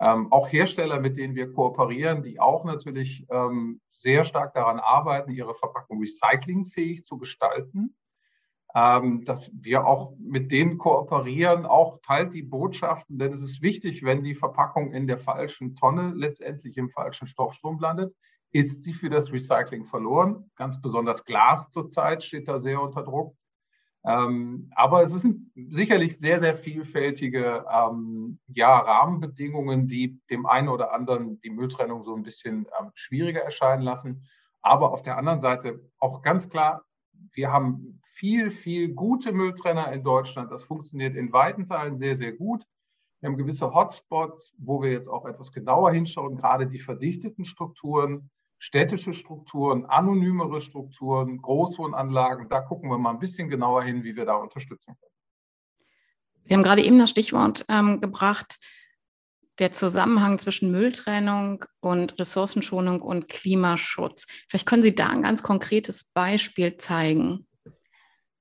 Ähm, 0.00 0.32
auch 0.32 0.50
Hersteller, 0.50 1.00
mit 1.00 1.18
denen 1.18 1.34
wir 1.34 1.52
kooperieren, 1.52 2.22
die 2.22 2.40
auch 2.40 2.64
natürlich 2.64 3.26
ähm, 3.30 3.80
sehr 3.92 4.24
stark 4.24 4.54
daran 4.54 4.78
arbeiten, 4.78 5.30
ihre 5.30 5.54
Verpackung 5.54 6.00
recyclingfähig 6.00 7.04
zu 7.04 7.18
gestalten. 7.18 7.94
Ähm, 8.74 9.24
dass 9.24 9.50
wir 9.54 9.86
auch 9.86 10.14
mit 10.18 10.52
denen 10.52 10.78
kooperieren, 10.78 11.66
auch 11.66 12.00
teilt 12.02 12.32
die 12.32 12.42
Botschaften, 12.42 13.18
denn 13.18 13.32
es 13.32 13.42
ist 13.42 13.62
wichtig, 13.62 14.04
wenn 14.04 14.22
die 14.22 14.34
Verpackung 14.34 14.92
in 14.92 15.06
der 15.06 15.18
falschen 15.18 15.74
Tonne 15.74 16.12
letztendlich 16.14 16.76
im 16.76 16.88
falschen 16.88 17.26
Stoffstrom 17.26 17.80
landet, 17.80 18.14
ist 18.52 18.82
sie 18.82 18.94
für 18.94 19.10
das 19.10 19.32
Recycling 19.32 19.84
verloren. 19.84 20.50
Ganz 20.56 20.80
besonders 20.80 21.24
Glas 21.24 21.70
zurzeit 21.70 22.22
steht 22.24 22.48
da 22.48 22.58
sehr 22.58 22.80
unter 22.80 23.02
Druck. 23.02 23.34
Ähm, 24.04 24.70
aber 24.74 25.02
es 25.02 25.10
sind 25.10 25.52
sicherlich 25.54 26.18
sehr, 26.18 26.38
sehr 26.38 26.54
vielfältige 26.54 27.66
ähm, 27.70 28.38
ja, 28.48 28.78
Rahmenbedingungen, 28.78 29.86
die 29.86 30.18
dem 30.30 30.46
einen 30.46 30.68
oder 30.68 30.94
anderen 30.94 31.40
die 31.42 31.50
Mülltrennung 31.50 32.02
so 32.02 32.14
ein 32.14 32.22
bisschen 32.22 32.66
ähm, 32.80 32.90
schwieriger 32.94 33.42
erscheinen 33.42 33.82
lassen. 33.82 34.26
Aber 34.62 34.92
auf 34.92 35.02
der 35.02 35.18
anderen 35.18 35.40
Seite 35.40 35.80
auch 35.98 36.22
ganz 36.22 36.48
klar, 36.48 36.84
wir 37.32 37.52
haben 37.52 37.99
viel, 38.20 38.50
viel 38.50 38.92
gute 38.92 39.32
Mülltrenner 39.32 39.90
in 39.92 40.04
Deutschland. 40.04 40.52
Das 40.52 40.62
funktioniert 40.62 41.16
in 41.16 41.32
weiten 41.32 41.64
Teilen 41.64 41.96
sehr, 41.96 42.16
sehr 42.16 42.32
gut. 42.32 42.66
Wir 43.18 43.30
haben 43.30 43.38
gewisse 43.38 43.72
Hotspots, 43.72 44.54
wo 44.58 44.82
wir 44.82 44.92
jetzt 44.92 45.08
auch 45.08 45.24
etwas 45.24 45.52
genauer 45.52 45.92
hinschauen, 45.92 46.36
gerade 46.36 46.66
die 46.66 46.80
verdichteten 46.80 47.46
Strukturen, 47.46 48.30
städtische 48.58 49.14
Strukturen, 49.14 49.86
anonymere 49.86 50.60
Strukturen, 50.60 51.40
Großwohnanlagen. 51.40 52.50
Da 52.50 52.60
gucken 52.60 52.90
wir 52.90 52.98
mal 52.98 53.12
ein 53.12 53.20
bisschen 53.20 53.48
genauer 53.48 53.84
hin, 53.84 54.04
wie 54.04 54.14
wir 54.14 54.26
da 54.26 54.34
unterstützen 54.34 54.96
können. 55.00 55.12
Sie 56.44 56.54
haben 56.54 56.62
gerade 56.62 56.84
eben 56.84 56.98
das 56.98 57.08
Stichwort 57.08 57.64
ähm, 57.70 58.02
gebracht, 58.02 58.58
der 59.58 59.72
Zusammenhang 59.72 60.38
zwischen 60.38 60.70
Mülltrennung 60.70 61.64
und 61.80 62.20
Ressourcenschonung 62.20 63.00
und 63.00 63.28
Klimaschutz. 63.28 64.26
Vielleicht 64.46 64.66
können 64.66 64.82
Sie 64.82 64.94
da 64.94 65.08
ein 65.08 65.22
ganz 65.22 65.42
konkretes 65.42 66.04
Beispiel 66.04 66.76
zeigen. 66.76 67.46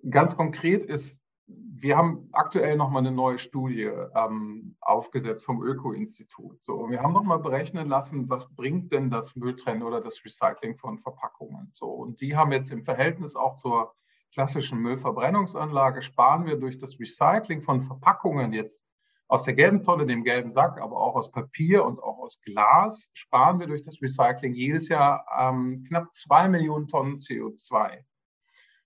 Ganz 0.07 0.37
konkret 0.37 0.83
ist, 0.83 1.21
wir 1.47 1.97
haben 1.97 2.29
aktuell 2.31 2.75
nochmal 2.75 3.05
eine 3.05 3.11
neue 3.11 3.37
Studie 3.37 3.89
ähm, 4.15 4.75
aufgesetzt 4.81 5.45
vom 5.45 5.63
Öko-Institut. 5.63 6.63
So, 6.63 6.89
wir 6.89 7.01
haben 7.01 7.13
nochmal 7.13 7.39
berechnen 7.39 7.87
lassen, 7.87 8.29
was 8.29 8.53
bringt 8.53 8.91
denn 8.93 9.09
das 9.09 9.35
Mülltrennen 9.35 9.83
oder 9.83 10.01
das 10.01 10.23
Recycling 10.23 10.77
von 10.77 10.99
Verpackungen. 10.99 11.69
So, 11.73 11.87
und 11.87 12.21
die 12.21 12.35
haben 12.35 12.51
jetzt 12.51 12.71
im 12.71 12.83
Verhältnis 12.83 13.35
auch 13.35 13.55
zur 13.55 13.93
klassischen 14.31 14.79
Müllverbrennungsanlage, 14.79 16.01
sparen 16.01 16.45
wir 16.45 16.57
durch 16.57 16.77
das 16.77 16.99
Recycling 16.99 17.61
von 17.61 17.83
Verpackungen 17.83 18.53
jetzt 18.53 18.79
aus 19.27 19.43
der 19.43 19.53
gelben 19.53 19.83
Tonne, 19.83 20.05
dem 20.05 20.23
gelben 20.23 20.49
Sack, 20.49 20.81
aber 20.81 20.97
auch 20.97 21.15
aus 21.15 21.31
Papier 21.31 21.85
und 21.85 22.01
auch 22.01 22.17
aus 22.19 22.41
Glas, 22.41 23.07
sparen 23.13 23.59
wir 23.59 23.67
durch 23.67 23.83
das 23.83 24.01
Recycling 24.01 24.53
jedes 24.53 24.89
Jahr 24.89 25.25
ähm, 25.37 25.83
knapp 25.87 26.13
zwei 26.13 26.47
Millionen 26.47 26.87
Tonnen 26.87 27.15
CO2. 27.15 28.03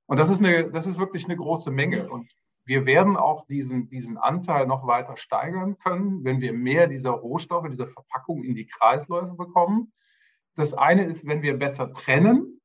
Und 0.05 0.17
das 0.17 0.29
ist, 0.29 0.39
eine, 0.39 0.69
das 0.71 0.87
ist 0.87 0.99
wirklich 0.99 1.25
eine 1.25 1.37
große 1.37 1.71
Menge. 1.71 2.09
Und 2.09 2.31
wir 2.65 2.85
werden 2.85 3.17
auch 3.17 3.45
diesen, 3.45 3.89
diesen 3.89 4.17
Anteil 4.17 4.67
noch 4.67 4.87
weiter 4.87 5.17
steigern 5.17 5.77
können, 5.77 6.23
wenn 6.23 6.41
wir 6.41 6.53
mehr 6.53 6.87
dieser 6.87 7.11
Rohstoffe, 7.11 7.69
dieser 7.69 7.87
Verpackung 7.87 8.43
in 8.43 8.55
die 8.55 8.67
Kreisläufe 8.67 9.33
bekommen. 9.33 9.91
Das 10.55 10.73
eine 10.73 11.05
ist, 11.05 11.25
wenn 11.25 11.41
wir 11.41 11.57
besser 11.57 11.91
trennen, 11.93 12.61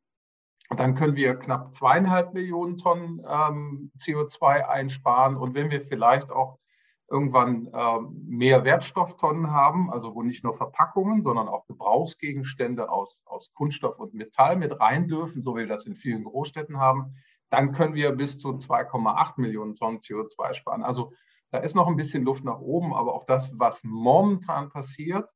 dann 0.77 0.95
können 0.95 1.17
wir 1.17 1.37
knapp 1.37 1.75
zweieinhalb 1.75 2.35
Millionen 2.35 2.77
Tonnen 2.77 3.23
ähm, 3.27 3.91
CO2 3.99 4.67
einsparen. 4.67 5.37
Und 5.37 5.55
wenn 5.55 5.71
wir 5.71 5.81
vielleicht 5.81 6.31
auch 6.31 6.59
irgendwann 7.11 7.69
äh, 7.73 8.01
mehr 8.27 8.65
Wertstofftonnen 8.65 9.51
haben, 9.51 9.91
also 9.91 10.15
wo 10.15 10.23
nicht 10.23 10.45
nur 10.45 10.55
Verpackungen, 10.55 11.23
sondern 11.23 11.49
auch 11.49 11.67
Gebrauchsgegenstände 11.67 12.91
aus, 12.91 13.23
aus 13.25 13.51
Kunststoff 13.55 13.99
und 13.99 14.13
Metall 14.13 14.57
mit 14.57 14.79
rein 14.79 15.09
dürfen, 15.09 15.41
so 15.41 15.55
wie 15.55 15.61
wir 15.61 15.67
das 15.69 15.87
in 15.87 15.97
vielen 15.97 16.25
Großstädten 16.25 16.79
haben, 16.79 17.15
dann 17.51 17.73
können 17.73 17.95
wir 17.95 18.13
bis 18.13 18.39
zu 18.39 18.49
2,8 18.51 19.35
Millionen 19.37 19.75
Tonnen 19.75 19.99
CO2 19.99 20.55
sparen. 20.55 20.83
Also 20.83 21.13
da 21.51 21.59
ist 21.59 21.75
noch 21.75 21.89
ein 21.89 21.97
bisschen 21.97 22.25
Luft 22.25 22.45
nach 22.45 22.61
oben, 22.61 22.95
aber 22.95 23.15
auch 23.15 23.25
das, 23.25 23.59
was 23.59 23.85
momentan 23.85 24.69
passiert, 24.69 25.31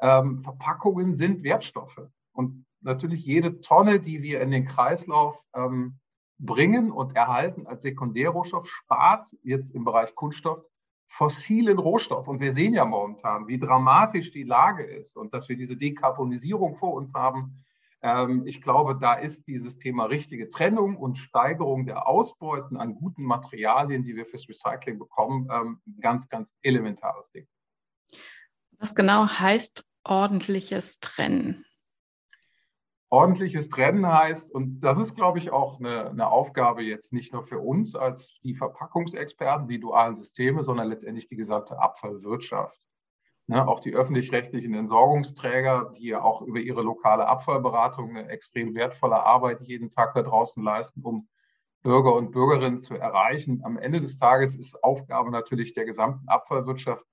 ähm, 0.00 0.40
Verpackungen 0.40 1.14
sind 1.14 1.42
Wertstoffe. 1.42 2.00
Und 2.32 2.64
natürlich 2.80 3.24
jede 3.24 3.60
Tonne, 3.60 4.00
die 4.00 4.22
wir 4.22 4.40
in 4.40 4.50
den 4.50 4.66
Kreislauf 4.66 5.42
ähm, 5.54 5.98
bringen 6.38 6.90
und 6.90 7.16
erhalten 7.16 7.66
als 7.66 7.82
Sekundärrohstoff, 7.82 8.68
spart 8.68 9.26
jetzt 9.42 9.74
im 9.74 9.84
Bereich 9.84 10.14
Kunststoff 10.14 10.64
fossilen 11.08 11.78
Rohstoff. 11.78 12.28
Und 12.28 12.40
wir 12.40 12.52
sehen 12.52 12.74
ja 12.74 12.84
momentan, 12.84 13.48
wie 13.48 13.58
dramatisch 13.58 14.30
die 14.30 14.44
Lage 14.44 14.84
ist 14.84 15.16
und 15.16 15.34
dass 15.34 15.48
wir 15.48 15.56
diese 15.56 15.76
Dekarbonisierung 15.76 16.76
vor 16.76 16.94
uns 16.94 17.14
haben. 17.14 17.56
Ähm, 18.02 18.44
ich 18.46 18.62
glaube, 18.62 18.96
da 18.98 19.14
ist 19.14 19.46
dieses 19.46 19.78
Thema 19.78 20.04
richtige 20.04 20.48
Trennung 20.48 20.96
und 20.96 21.16
Steigerung 21.16 21.86
der 21.86 22.06
Ausbeuten 22.06 22.76
an 22.76 22.94
guten 22.94 23.24
Materialien, 23.24 24.04
die 24.04 24.14
wir 24.14 24.26
fürs 24.26 24.48
Recycling 24.48 24.98
bekommen, 24.98 25.48
ähm, 25.50 25.80
ein 25.86 26.00
ganz, 26.00 26.28
ganz 26.28 26.54
elementares 26.62 27.30
Ding. 27.32 27.46
Was 28.78 28.94
genau 28.94 29.26
heißt 29.26 29.84
ordentliches 30.04 31.00
Trennen? 31.00 31.64
ordentliches 33.10 33.68
Trennen 33.68 34.06
heißt, 34.06 34.54
und 34.54 34.80
das 34.80 34.98
ist, 34.98 35.14
glaube 35.14 35.38
ich, 35.38 35.50
auch 35.50 35.80
eine, 35.80 36.10
eine, 36.10 36.30
Aufgabe 36.30 36.82
jetzt 36.82 37.12
nicht 37.12 37.32
nur 37.32 37.42
für 37.42 37.58
uns 37.58 37.94
als 37.94 38.38
die 38.42 38.54
Verpackungsexperten, 38.54 39.68
die 39.68 39.80
dualen 39.80 40.14
Systeme, 40.14 40.62
sondern 40.62 40.88
letztendlich 40.88 41.28
die 41.28 41.36
gesamte 41.36 41.78
Abfallwirtschaft. 41.78 42.78
Ne, 43.50 43.66
auch 43.66 43.80
die 43.80 43.94
öffentlich-rechtlichen 43.94 44.74
Entsorgungsträger, 44.74 45.94
die 45.96 46.08
ja 46.08 46.20
auch 46.20 46.42
über 46.42 46.60
ihre 46.60 46.82
lokale 46.82 47.26
Abfallberatung 47.26 48.10
eine 48.10 48.28
extrem 48.28 48.74
wertvolle 48.74 49.24
Arbeit 49.24 49.62
jeden 49.62 49.88
Tag 49.88 50.12
da 50.14 50.22
draußen 50.22 50.62
leisten, 50.62 51.02
um 51.02 51.28
Bürger 51.82 52.14
und 52.14 52.30
Bürgerinnen 52.30 52.78
zu 52.78 52.94
erreichen. 52.94 53.62
Am 53.64 53.78
Ende 53.78 54.02
des 54.02 54.18
Tages 54.18 54.54
ist 54.54 54.84
Aufgabe 54.84 55.30
natürlich 55.30 55.72
der 55.72 55.86
gesamten 55.86 56.28
Abfallwirtschaft, 56.28 57.06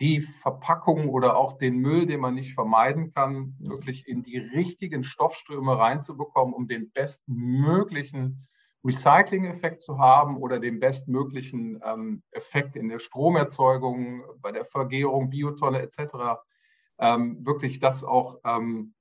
die 0.00 0.22
Verpackung 0.22 1.10
oder 1.10 1.36
auch 1.36 1.58
den 1.58 1.76
Müll, 1.76 2.06
den 2.06 2.20
man 2.20 2.34
nicht 2.34 2.54
vermeiden 2.54 3.12
kann, 3.12 3.54
wirklich 3.58 4.08
in 4.08 4.22
die 4.22 4.38
richtigen 4.38 5.02
Stoffströme 5.02 5.78
reinzubekommen, 5.78 6.54
um 6.54 6.66
den 6.66 6.90
bestmöglichen 6.92 8.48
Recycling-Effekt 8.84 9.82
zu 9.82 9.98
haben 9.98 10.36
oder 10.36 10.60
den 10.60 10.80
bestmöglichen 10.80 11.80
ähm, 11.84 12.22
Effekt 12.30 12.76
in 12.76 12.88
der 12.88 12.98
Stromerzeugung, 12.98 14.22
bei 14.40 14.52
der 14.52 14.64
Vergärung, 14.64 15.30
Biotonne 15.30 15.80
etc. 15.80 16.40
Ähm, 16.98 17.44
wirklich 17.44 17.80
das 17.80 18.04
auch 18.04 18.38
ähm, 18.44 18.94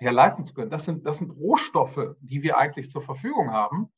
ja, 0.00 0.10
leisten 0.10 0.44
zu 0.44 0.54
können. 0.54 0.70
Das 0.70 0.84
sind, 0.84 1.06
das 1.06 1.18
sind 1.18 1.30
Rohstoffe, 1.30 2.16
die 2.20 2.42
wir 2.42 2.58
eigentlich 2.58 2.90
zur 2.90 3.02
Verfügung 3.02 3.50
haben. 3.50 3.92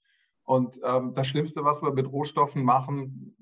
Und 0.45 0.79
ähm, 0.85 1.15
das 1.15 1.27
Schlimmste, 1.27 1.65
was 1.65 1.83
wir 1.83 1.93
mit 1.93 2.11
Rohstoffen 2.11 2.65
machen, 2.65 3.37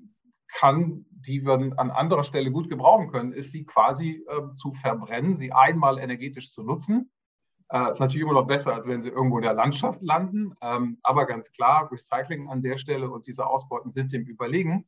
kann, 0.55 1.05
die 1.09 1.45
wir 1.45 1.53
an 1.53 1.91
anderer 1.91 2.23
Stelle 2.23 2.51
gut 2.51 2.69
gebrauchen 2.69 3.11
können, 3.11 3.33
ist 3.33 3.51
sie 3.51 3.65
quasi 3.65 4.25
äh, 4.27 4.53
zu 4.53 4.71
verbrennen, 4.71 5.35
sie 5.35 5.51
einmal 5.51 5.99
energetisch 5.99 6.51
zu 6.51 6.63
nutzen. 6.63 7.11
Äh, 7.69 7.91
ist 7.91 7.99
natürlich 7.99 8.23
immer 8.23 8.39
noch 8.39 8.47
besser, 8.47 8.73
als 8.73 8.87
wenn 8.87 9.01
sie 9.01 9.09
irgendwo 9.09 9.37
in 9.37 9.43
der 9.43 9.53
Landschaft 9.53 10.01
landen. 10.01 10.53
Ähm, 10.61 10.99
aber 11.03 11.25
ganz 11.25 11.51
klar, 11.51 11.91
Recycling 11.91 12.47
an 12.49 12.61
der 12.61 12.77
Stelle 12.77 13.09
und 13.09 13.25
diese 13.27 13.47
Ausbeuten 13.47 13.91
sind 13.91 14.11
dem 14.11 14.25
überlegen. 14.25 14.87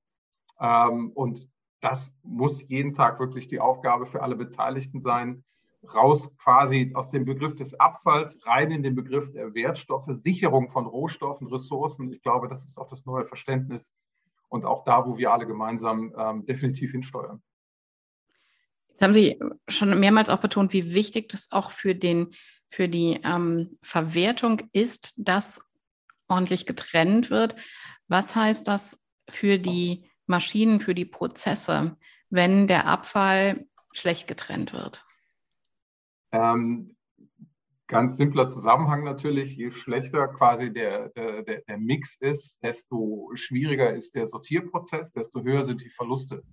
Ähm, 0.59 1.11
und 1.13 1.49
das 1.81 2.15
muss 2.23 2.67
jeden 2.67 2.93
Tag 2.93 3.19
wirklich 3.19 3.47
die 3.47 3.59
Aufgabe 3.59 4.05
für 4.05 4.21
alle 4.21 4.35
Beteiligten 4.35 4.99
sein, 4.99 5.43
raus 5.93 6.29
quasi 6.37 6.91
aus 6.95 7.11
dem 7.11 7.25
Begriff 7.25 7.55
des 7.55 7.79
Abfalls 7.79 8.45
rein 8.45 8.71
in 8.71 8.83
den 8.83 8.95
Begriff 8.95 9.31
der 9.31 9.53
Wertstoffe, 9.53 10.09
Sicherung 10.23 10.69
von 10.69 10.85
Rohstoffen, 10.85 11.47
Ressourcen. 11.47 12.11
Ich 12.11 12.21
glaube, 12.21 12.47
das 12.47 12.65
ist 12.65 12.77
auch 12.77 12.89
das 12.89 13.05
neue 13.05 13.25
Verständnis 13.25 13.93
und 14.49 14.65
auch 14.65 14.83
da, 14.83 15.05
wo 15.05 15.17
wir 15.17 15.31
alle 15.31 15.45
gemeinsam 15.45 16.13
ähm, 16.17 16.45
definitiv 16.45 16.91
hinsteuern. 16.91 17.41
Jetzt 18.89 19.01
haben 19.03 19.13
Sie 19.13 19.39
schon 19.67 19.99
mehrmals 19.99 20.29
auch 20.29 20.39
betont, 20.39 20.73
wie 20.73 20.93
wichtig 20.93 21.29
das 21.29 21.51
auch 21.51 21.69
für, 21.69 21.93
den, 21.93 22.33
für 22.69 22.87
die 22.89 23.19
ähm, 23.23 23.73
Verwertung 23.81 24.61
ist, 24.73 25.13
dass 25.17 25.61
ordentlich 26.27 26.65
getrennt 26.65 27.29
wird. 27.29 27.55
Was 28.07 28.35
heißt 28.35 28.67
das 28.67 28.99
für 29.29 29.57
die 29.59 30.09
Maschinen, 30.25 30.79
für 30.79 30.95
die 30.95 31.05
Prozesse, 31.05 31.95
wenn 32.29 32.67
der 32.67 32.87
Abfall 32.87 33.65
schlecht 33.93 34.27
getrennt 34.27 34.73
wird? 34.73 35.05
Ähm, 36.31 36.97
Ganz 37.89 38.17
simpler 38.17 38.49
Zusammenhang 38.49 39.05
natürlich, 39.05 39.55
je 39.55 39.71
schlechter 39.71 40.27
quasi 40.27 40.73
der, 40.73 41.07
der, 41.09 41.43
der 41.43 41.77
Mix 41.77 42.17
ist, 42.19 42.61
desto 42.61 43.31
schwieriger 43.33 43.93
ist 43.93 44.13
der 44.13 44.27
Sortierprozess, 44.27 45.13
desto 45.13 45.41
höher 45.41 45.63
sind 45.63 45.81
die 45.81 45.89
Verluste. 45.89 46.43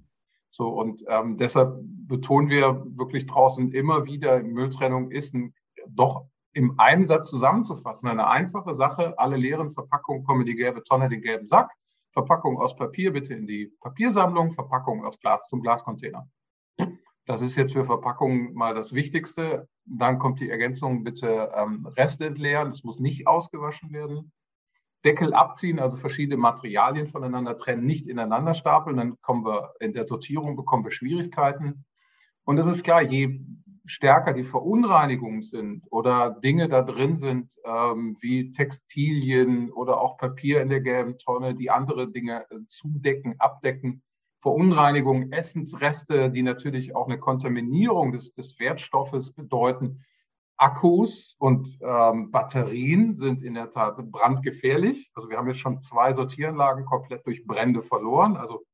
So, 0.50 0.68
und 0.68 1.02
ähm, 1.08 1.36
deshalb 1.36 1.80
betonen 1.82 2.50
wir 2.50 2.86
wirklich 2.86 3.26
draußen 3.26 3.72
immer 3.72 4.04
wieder, 4.04 4.40
Mülltrennung 4.44 5.10
ist 5.10 5.34
ein, 5.34 5.54
doch 5.88 6.26
im 6.52 6.78
einen 6.78 7.04
Satz 7.04 7.28
zusammenzufassen. 7.28 8.08
Eine 8.08 8.28
einfache 8.28 8.74
Sache, 8.74 9.18
alle 9.18 9.36
leeren 9.36 9.70
Verpackungen 9.70 10.24
kommen 10.24 10.42
in 10.42 10.46
die 10.46 10.54
gelbe 10.54 10.84
Tonne, 10.84 11.08
den 11.08 11.22
gelben 11.22 11.46
Sack. 11.46 11.70
Verpackung 12.12 12.58
aus 12.58 12.76
Papier 12.76 13.12
bitte 13.12 13.34
in 13.34 13.46
die 13.46 13.72
Papiersammlung, 13.80 14.52
Verpackung 14.52 15.04
aus 15.04 15.18
Glas 15.18 15.48
zum 15.48 15.62
Glascontainer. 15.62 16.28
Das 17.26 17.40
ist 17.40 17.56
jetzt 17.56 17.72
für 17.72 17.84
Verpackungen 17.84 18.54
mal 18.54 18.74
das 18.74 18.92
Wichtigste. 18.92 19.68
Dann 19.84 20.18
kommt 20.18 20.40
die 20.40 20.50
Ergänzung, 20.50 21.02
bitte 21.02 21.50
ähm, 21.56 21.86
Rest 21.86 22.20
entleeren. 22.20 22.70
Es 22.70 22.84
muss 22.84 23.00
nicht 23.00 23.26
ausgewaschen 23.26 23.92
werden. 23.92 24.32
Deckel 25.04 25.34
abziehen, 25.34 25.78
also 25.78 25.96
verschiedene 25.96 26.38
Materialien 26.38 27.06
voneinander 27.06 27.56
trennen, 27.56 27.84
nicht 27.84 28.06
ineinander 28.06 28.54
stapeln, 28.54 28.96
dann 28.96 29.20
kommen 29.20 29.44
wir 29.44 29.74
in 29.80 29.92
der 29.92 30.06
Sortierung 30.06 30.56
bekommen 30.56 30.84
wir 30.84 30.92
Schwierigkeiten. 30.92 31.84
Und 32.44 32.58
es 32.58 32.66
ist 32.66 32.84
klar, 32.84 33.02
je 33.02 33.40
stärker 33.86 34.32
die 34.32 34.44
Verunreinigungen 34.44 35.42
sind 35.42 35.84
oder 35.90 36.30
Dinge 36.30 36.68
da 36.68 36.82
drin 36.82 37.16
sind, 37.16 37.54
ähm, 37.64 38.16
wie 38.20 38.52
Textilien 38.52 39.70
oder 39.70 40.00
auch 40.00 40.16
Papier 40.16 40.62
in 40.62 40.68
der 40.68 40.80
gelben 40.80 41.18
Tonne, 41.18 41.54
die 41.54 41.70
andere 41.70 42.10
Dinge 42.10 42.46
äh, 42.50 42.64
zudecken, 42.64 43.36
abdecken, 43.38 44.02
Verunreinigungen, 44.38 45.32
Essensreste, 45.32 46.30
die 46.30 46.42
natürlich 46.42 46.94
auch 46.94 47.06
eine 47.06 47.18
Kontaminierung 47.18 48.12
des, 48.12 48.32
des 48.34 48.58
Wertstoffes 48.58 49.32
bedeuten, 49.32 50.04
Akkus 50.56 51.34
und 51.38 51.78
ähm, 51.80 52.30
Batterien 52.30 53.14
sind 53.14 53.42
in 53.42 53.54
der 53.54 53.70
Tat 53.70 53.96
brandgefährlich. 54.10 55.10
Also 55.14 55.28
wir 55.28 55.36
haben 55.36 55.48
jetzt 55.48 55.58
schon 55.58 55.80
zwei 55.80 56.12
Sortieranlagen 56.12 56.84
komplett 56.84 57.26
durch 57.26 57.44
Brände 57.44 57.82
verloren. 57.82 58.36
Also 58.36 58.64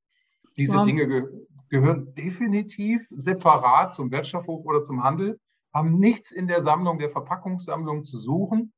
diese 0.57 0.77
wow. 0.77 0.85
Dinge 0.85 1.07
ge 1.07 1.25
gehören 1.71 2.15
definitiv 2.15 3.07
separat 3.11 3.95
zum 3.95 4.11
Wertstoffhof 4.11 4.65
oder 4.65 4.83
zum 4.83 5.03
Handel, 5.03 5.41
haben 5.73 5.99
nichts 5.99 6.33
in 6.33 6.47
der 6.47 6.63
Sammlung, 6.63 6.99
der 6.99 7.11
Verpackungssammlung 7.11 8.03
zu 8.03 8.19
suchen. 8.19 8.73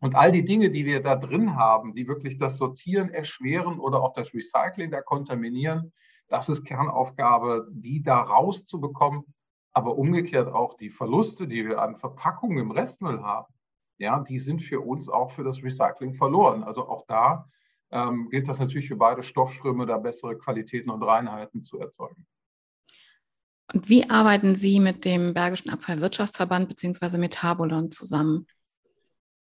Und 0.00 0.14
all 0.14 0.32
die 0.32 0.44
Dinge, 0.44 0.70
die 0.70 0.84
wir 0.84 1.02
da 1.02 1.16
drin 1.16 1.56
haben, 1.56 1.94
die 1.94 2.08
wirklich 2.08 2.36
das 2.36 2.58
Sortieren 2.58 3.10
erschweren 3.10 3.78
oder 3.78 4.02
auch 4.02 4.12
das 4.12 4.34
Recycling 4.34 4.90
da 4.90 5.02
kontaminieren, 5.02 5.92
das 6.28 6.48
ist 6.48 6.64
Kernaufgabe, 6.64 7.68
die 7.70 8.02
da 8.02 8.20
rauszubekommen 8.20 9.24
aber 9.72 9.96
umgekehrt 9.96 10.52
auch 10.52 10.74
die 10.74 10.90
Verluste, 10.90 11.46
die 11.46 11.66
wir 11.66 11.80
an 11.80 11.96
Verpackungen 11.96 12.58
im 12.58 12.70
Restmüll 12.70 13.22
haben, 13.22 13.52
ja, 13.98 14.20
die 14.20 14.38
sind 14.38 14.62
für 14.62 14.80
uns 14.80 15.08
auch 15.08 15.30
für 15.30 15.44
das 15.44 15.62
Recycling 15.62 16.14
verloren. 16.14 16.62
Also 16.62 16.88
auch 16.88 17.04
da 17.06 17.48
ähm, 17.90 18.28
gilt 18.30 18.48
das 18.48 18.58
natürlich 18.58 18.88
für 18.88 18.96
beide 18.96 19.22
Stoffströme, 19.22 19.86
da 19.86 19.98
bessere 19.98 20.36
Qualitäten 20.36 20.90
und 20.90 21.02
Reinheiten 21.02 21.62
zu 21.62 21.78
erzeugen. 21.78 22.26
Und 23.72 23.88
wie 23.88 24.08
arbeiten 24.10 24.54
Sie 24.54 24.80
mit 24.80 25.04
dem 25.04 25.32
Bergischen 25.32 25.70
Abfallwirtschaftsverband 25.70 26.68
bzw. 26.68 27.18
Metabolon 27.18 27.90
zusammen? 27.90 28.46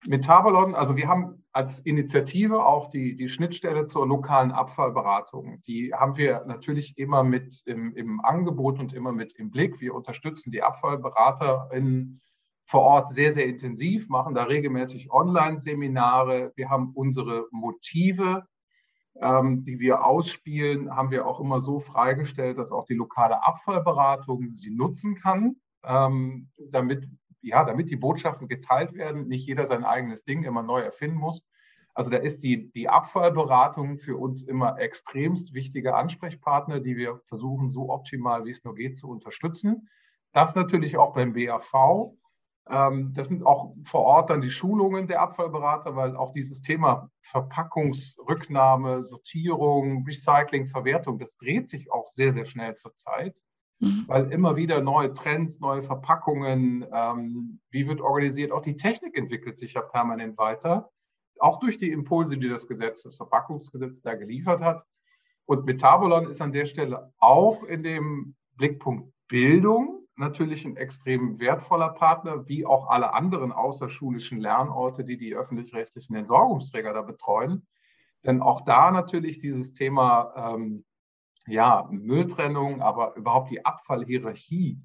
Metabolon, 0.06 0.76
also 0.76 0.96
wir 0.96 1.08
haben 1.08 1.44
als 1.52 1.80
Initiative 1.80 2.64
auch 2.64 2.90
die, 2.90 3.16
die 3.16 3.28
Schnittstelle 3.28 3.86
zur 3.86 4.08
lokalen 4.08 4.52
Abfallberatung. 4.52 5.62
Die 5.68 5.94
haben 5.94 6.16
wir 6.16 6.46
natürlich 6.46 6.98
immer 6.98 7.24
mit 7.24 7.62
im, 7.66 7.94
im 7.96 8.22
Angebot 8.22 8.80
und 8.80 8.94
immer 8.94 9.12
mit 9.12 9.34
im 9.34 9.52
Blick. 9.52 9.82
Wir 9.82 9.94
unterstützen 9.94 10.52
die 10.52 10.64
AbfallberaterInnen 10.64 12.22
vor 12.70 12.82
Ort 12.82 13.12
sehr, 13.12 13.34
sehr 13.34 13.48
intensiv, 13.48 14.10
machen 14.10 14.36
da 14.36 14.44
regelmäßig 14.44 15.10
Online-Seminare. 15.10 16.54
Wir 16.56 16.70
haben 16.70 16.92
unsere 16.94 17.48
Motive, 17.50 18.46
ähm, 19.20 19.66
die 19.66 19.80
wir 19.80 20.06
ausspielen, 20.06 20.96
haben 20.96 21.10
wir 21.10 21.26
auch 21.26 21.40
immer 21.40 21.62
so 21.62 21.80
freigestellt, 21.80 22.60
dass 22.60 22.72
auch 22.72 22.86
die 22.86 22.94
lokale 22.94 23.44
Abfallberatung 23.44 24.56
sie 24.56 24.70
nutzen 24.70 25.16
kann, 25.16 25.56
ähm, 25.84 26.52
damit 26.60 27.10
ja, 27.42 27.64
damit 27.64 27.90
die 27.90 27.96
Botschaften 27.96 28.48
geteilt 28.48 28.94
werden, 28.94 29.28
nicht 29.28 29.48
jeder 29.48 29.66
sein 29.66 29.84
eigenes 29.84 30.24
Ding 30.24 30.44
immer 30.44 30.62
neu 30.62 30.82
erfinden 30.82 31.18
muss. 31.18 31.48
Also 31.96 32.12
da 32.12 32.18
ist 32.18 32.44
die, 32.44 32.70
die 32.72 32.88
Abfallberatung 32.88 33.98
für 33.98 34.16
uns 34.16 34.44
immer 34.44 34.78
extremst 34.78 35.56
wichtige 35.56 35.96
Ansprechpartner, 35.96 36.82
die 36.82 36.98
wir 36.98 37.20
versuchen, 37.26 37.72
so 37.72 37.90
optimal 37.90 38.46
wie 38.46 38.52
es 38.52 38.64
nur 38.64 38.76
geht, 38.76 38.96
zu 38.98 39.10
unterstützen. 39.10 39.90
Das 40.34 40.54
natürlich 40.54 40.98
auch 40.98 41.16
beim 41.16 41.34
BAV. 41.34 42.14
Ähm, 42.68 43.14
das 43.14 43.28
sind 43.28 43.46
auch 43.46 43.76
vor 43.84 44.02
Ort 44.02 44.30
dann 44.30 44.42
die 44.42 44.50
Schulungen 44.50 45.08
der 45.08 45.22
Abfallberater, 45.22 45.96
weil 45.96 46.16
auch 46.16 46.34
dieses 46.34 46.62
Thema 46.62 47.10
Verpackungsrücknahme, 47.22 49.04
Sortierung, 49.04 50.06
Recycling, 50.06 50.68
Verwertung, 50.68 51.20
das 51.20 51.38
dreht 51.38 51.70
sich 51.70 51.92
auch 51.92 52.08
sehr, 52.08 52.32
sehr 52.32 52.46
schnell 52.46 52.76
zurzeit 52.76 53.40
mhm. 53.80 54.06
weil 54.08 54.32
immer 54.32 54.56
wieder 54.56 54.82
neue 54.82 55.12
Trends, 55.14 55.60
neue 55.60 55.82
Verpackungen, 55.82 56.86
ähm, 56.92 57.60
wie 57.72 57.88
wird 57.88 58.02
organisiert, 58.02 58.52
auch 58.52 58.62
die 58.62 58.76
Technik 58.76 59.18
entwickelt 59.18 59.58
sich 59.58 59.74
ja 59.74 59.82
permanent 59.82 60.38
weiter, 60.38 60.92
auch 61.40 61.60
durch 61.60 61.78
die 61.78 61.92
Impulse, 61.92 62.38
die 62.38 62.50
das 62.50 62.68
Gesetz, 62.68 63.04
das 63.04 63.16
Verpackungsgesetz 63.16 64.02
da 64.02 64.16
geliefert 64.16 64.62
hat. 64.62 64.84
Und 65.46 65.66
Metabolon 65.66 66.30
ist 66.30 66.42
an 66.42 66.52
der 66.52 66.66
Stelle 66.66 67.14
auch 67.18 67.64
in 67.64 67.82
dem 67.82 68.36
Blickpunkt 68.56 69.12
Bildung 69.28 69.99
natürlich 70.20 70.66
ein 70.66 70.78
extrem 70.78 71.40
wertvoller 71.40 71.90
Partner, 71.90 72.48
wie 72.48 72.66
auch 72.66 72.90
alle 72.90 73.14
anderen 73.14 73.52
außerschulischen 73.52 74.40
Lernorte, 74.40 75.04
die 75.04 75.18
die 75.18 75.36
öffentlich-rechtlichen 75.36 76.16
Entsorgungsträger 76.16 76.94
da 76.94 77.02
betreuen. 77.02 77.66
Denn 78.26 78.42
auch 78.42 78.62
da 78.62 78.92
natürlich 78.92 79.40
dieses 79.40 79.74
Thema 79.74 80.34
ähm, 80.36 80.86
ja, 81.48 81.88
Mülltrennung, 81.90 82.82
aber 82.82 83.16
überhaupt 83.16 83.50
die 83.50 83.66
Abfallhierarchie. 83.66 84.82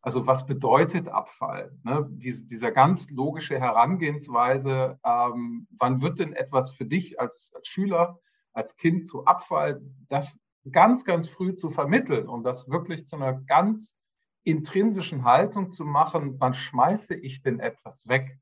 Also 0.00 0.26
was 0.26 0.46
bedeutet 0.46 1.08
Abfall? 1.08 1.76
Ne? 1.82 2.06
Dies, 2.08 2.46
dieser 2.46 2.70
ganz 2.70 3.10
logische 3.10 3.58
Herangehensweise, 3.58 5.00
ähm, 5.04 5.66
wann 5.78 6.00
wird 6.00 6.20
denn 6.20 6.32
etwas 6.32 6.72
für 6.72 6.86
dich 6.86 7.20
als, 7.20 7.50
als 7.54 7.66
Schüler, 7.66 8.20
als 8.52 8.76
Kind 8.76 9.08
zu 9.08 9.26
Abfall, 9.26 9.82
das 10.06 10.38
ganz, 10.70 11.04
ganz 11.04 11.28
früh 11.28 11.54
zu 11.54 11.70
vermitteln, 11.70 12.28
um 12.28 12.44
das 12.44 12.68
wirklich 12.68 13.06
zu 13.08 13.16
einer 13.16 13.32
ganz 13.32 13.96
intrinsischen 14.46 15.24
Haltung 15.24 15.70
zu 15.70 15.84
machen, 15.84 16.36
wann 16.38 16.54
schmeiße 16.54 17.14
ich 17.14 17.42
denn 17.42 17.58
etwas 17.58 18.06
weg? 18.06 18.38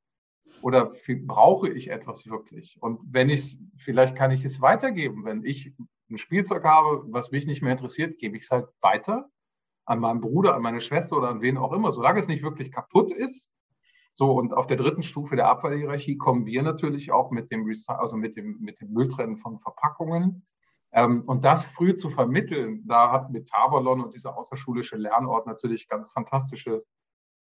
Oder 0.61 0.93
brauche 1.27 1.71
ich 1.71 1.91
etwas 1.91 2.29
wirklich? 2.29 2.77
Und 2.81 3.01
wenn 3.11 3.31
ich 3.31 3.41
es, 3.41 3.59
vielleicht 3.79 4.15
kann 4.15 4.31
ich 4.31 4.45
es 4.45 4.61
weitergeben, 4.61 5.25
wenn 5.25 5.45
ich 5.45 5.75
ein 6.11 6.19
Spielzeug 6.19 6.65
habe, 6.65 7.05
was 7.09 7.31
mich 7.31 7.47
nicht 7.47 7.63
mehr 7.63 7.73
interessiert, 7.73 8.19
gebe 8.19 8.37
ich 8.37 8.45
es 8.45 8.51
halt 8.51 8.69
weiter 8.81 9.31
an 9.87 9.99
meinen 9.99 10.21
Bruder, 10.21 10.55
an 10.55 10.63
meine 10.63 10.81
Schwester 10.81 11.17
oder 11.17 11.29
an 11.29 11.41
wen 11.41 11.57
auch 11.57 11.73
immer, 11.73 11.91
solange 11.91 12.21
es 12.21 12.29
nicht 12.29 12.43
wirklich 12.43 12.71
kaputt 12.71 13.11
ist. 13.11 13.51
So, 14.13 14.33
und 14.33 14.53
auf 14.53 14.67
der 14.67 14.77
dritten 14.77 15.03
Stufe 15.03 15.37
der 15.37 15.49
Abfallhierarchie 15.49 16.19
kommen 16.19 16.45
wir 16.45 16.63
natürlich 16.63 17.13
auch 17.13 17.31
mit 17.31 17.51
dem, 17.51 17.67
also 17.89 18.17
mit 18.17 18.37
dem, 18.37 18.59
mit 18.61 18.81
dem 18.81 18.93
Mülltrennen 18.93 19.39
von 19.39 19.59
Verpackungen. 19.59 20.47
Ähm, 20.95 21.23
und 21.27 21.45
das 21.45 21.67
früh 21.67 21.97
zu 21.97 22.09
vermitteln, 22.09 22.87
da 22.87 23.11
hat 23.11 23.31
mit 23.31 23.49
Tabalon 23.49 24.03
und 24.03 24.15
dieser 24.15 24.39
außerschulische 24.39 24.97
Lernort 24.97 25.47
natürlich 25.47 25.89
ganz 25.89 26.09
fantastische 26.11 26.85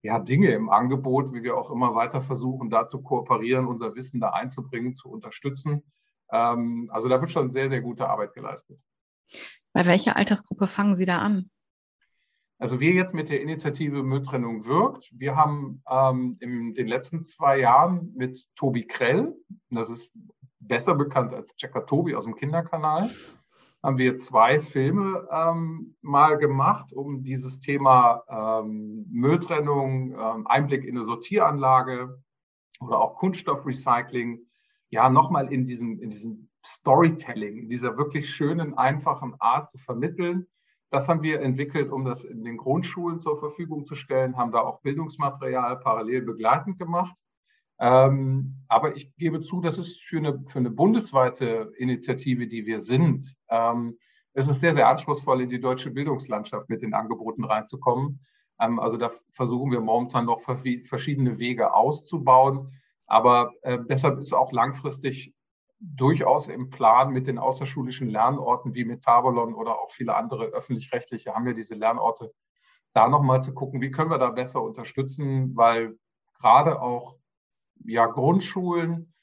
ja, 0.04 0.20
Dinge 0.20 0.52
im 0.52 0.70
Angebot, 0.70 1.34
wie 1.34 1.44
wir 1.44 1.58
auch 1.58 1.70
immer 1.70 1.94
weiter 1.94 2.22
versuchen, 2.22 2.70
da 2.70 2.88
zu 2.88 3.04
kooperieren, 3.04 3.68
unser 3.68 3.94
Wissen 3.94 4.22
da 4.22 4.30
einzubringen, 4.30 4.96
zu 4.96 5.10
unterstützen. 5.10 5.84
Ähm, 6.32 6.90
also 6.94 7.10
da 7.10 7.20
wird 7.20 7.30
schon 7.30 7.50
sehr, 7.50 7.68
sehr 7.68 7.82
gute 7.82 8.10
Arbeit 8.10 8.34
geleistet. 8.34 8.80
Bei 9.74 9.86
welcher 9.86 10.16
Altersgruppe 10.16 10.68
fangen 10.68 10.96
Sie 10.96 11.06
da 11.06 11.20
an? 11.20 11.50
Also 12.58 12.80
wir 12.80 12.92
jetzt 12.92 13.14
mit 13.14 13.30
der 13.30 13.42
Initiative 13.42 14.04
Mülltrennung 14.04 14.66
wirkt. 14.66 15.12
Wir 15.14 15.36
haben 15.36 15.84
ähm, 15.90 16.38
in 16.40 16.74
den 16.74 16.88
letzten 16.88 17.24
zwei 17.24 17.60
Jahren 17.60 18.14
mit 18.16 18.48
Tobi 18.56 18.86
Krell, 18.88 19.36
das 19.70 19.90
ist 19.90 20.10
besser 20.60 20.96
bekannt 20.96 21.34
als 21.34 21.56
Checker 21.56 21.86
Tobi 21.86 22.16
aus 22.16 22.24
dem 22.24 22.36
Kinderkanal, 22.36 23.10
haben 23.84 23.98
wir 23.98 24.18
zwei 24.18 24.60
Filme 24.60 25.28
ähm, 25.32 25.96
mal 26.02 26.38
gemacht, 26.38 26.94
um 26.94 27.24
dieses 27.24 27.60
Thema 27.60 28.24
ähm, 28.30 29.08
Mülltrennung, 29.10 30.14
ähm, 30.14 30.48
Einblick 30.48 30.86
in 30.86 30.96
eine 30.96 31.04
Sortieranlage 31.04 32.22
oder 32.80 33.00
auch 33.00 33.16
Kunststoffrecycling 33.16 34.46
ja 34.90 35.10
nochmal 35.10 35.52
in 35.52 35.66
diesem, 35.66 36.00
in 36.00 36.10
diesem 36.10 36.50
Storytelling, 36.64 37.58
in 37.58 37.70
dieser 37.70 37.98
wirklich 37.98 38.30
schönen, 38.30 38.78
einfachen 38.78 39.36
Art 39.40 39.68
zu 39.70 39.80
vermitteln. 39.80 40.48
Das 40.92 41.08
haben 41.08 41.24
wir 41.24 41.42
entwickelt, 41.42 41.92
um 41.92 42.06
das 42.06 42.24
in 42.24 42.44
den 42.44 42.58
Grundschulen 42.58 43.20
zur 43.20 43.40
Verfügung 43.40 43.86
zu 43.86 43.96
stellen, 43.96 44.38
haben 44.38 44.52
da 44.52 44.60
auch 44.60 44.82
Bildungsmaterial 44.82 45.80
parallel 45.80 46.22
begleitend 46.22 46.78
gemacht. 46.78 47.16
Ähm, 47.82 48.54
aber 48.68 48.96
ich 48.96 49.16
gebe 49.18 49.42
zu, 49.42 49.60
das 49.60 49.80
ist 49.80 50.04
für 50.04 50.20
eine, 50.20 50.44
für 50.46 50.60
eine 50.60 50.70
bundesweite 50.70 51.72
Initiative, 51.78 52.48
die 52.48 52.68
wir 52.68 52.80
sind. 52.80 53.36
Ähm, 53.50 53.98
es 54.34 54.48
ist 54.48 54.60
sehr, 54.60 54.76
sehr 54.76 54.88
anspruchsvoll, 54.88 55.42
in 55.42 55.50
die 55.50 55.60
deutsche 55.60 55.90
Bildungslandschaft 55.90 56.70
mit 56.70 56.84
den 56.84 56.94
Angeboten 56.94 57.44
reinzukommen. 57.44 58.24
Ähm, 58.60 58.80
also 58.80 58.98
da 58.98 59.10
versuchen 59.32 59.72
wir 59.72 59.82
momentan 59.82 60.26
noch 60.26 60.42
verschiedene 60.42 61.40
Wege 61.40 61.74
auszubauen. 61.74 62.72
Aber 63.08 63.52
äh, 63.64 63.80
deshalb 63.90 64.20
ist 64.20 64.32
auch 64.32 64.52
langfristig 64.52 65.34
durchaus 65.80 66.50
im 66.50 66.70
Plan 66.70 67.12
mit 67.12 67.26
den 67.26 67.40
außerschulischen 67.40 68.10
Lernorten 68.10 68.76
wie 68.76 68.86
Metabolon 68.86 69.56
oder 69.56 69.80
auch 69.80 69.90
viele 69.90 70.16
andere 70.16 70.46
öffentlich-rechtliche 70.46 71.34
haben 71.34 71.48
ja 71.48 71.54
diese 71.54 71.74
Lernorte, 71.74 72.32
da 72.94 73.10
nochmal 73.10 73.42
zu 73.42 73.56
gucken, 73.56 73.82
wie 73.82 73.90
können 73.90 74.12
wir 74.12 74.20
da 74.20 74.30
besser 74.30 74.62
unterstützen, 74.62 75.56
weil 75.56 75.98
gerade 76.40 76.80
auch 76.80 77.16
ja, 77.86 78.06
Grundschulen 78.06 79.14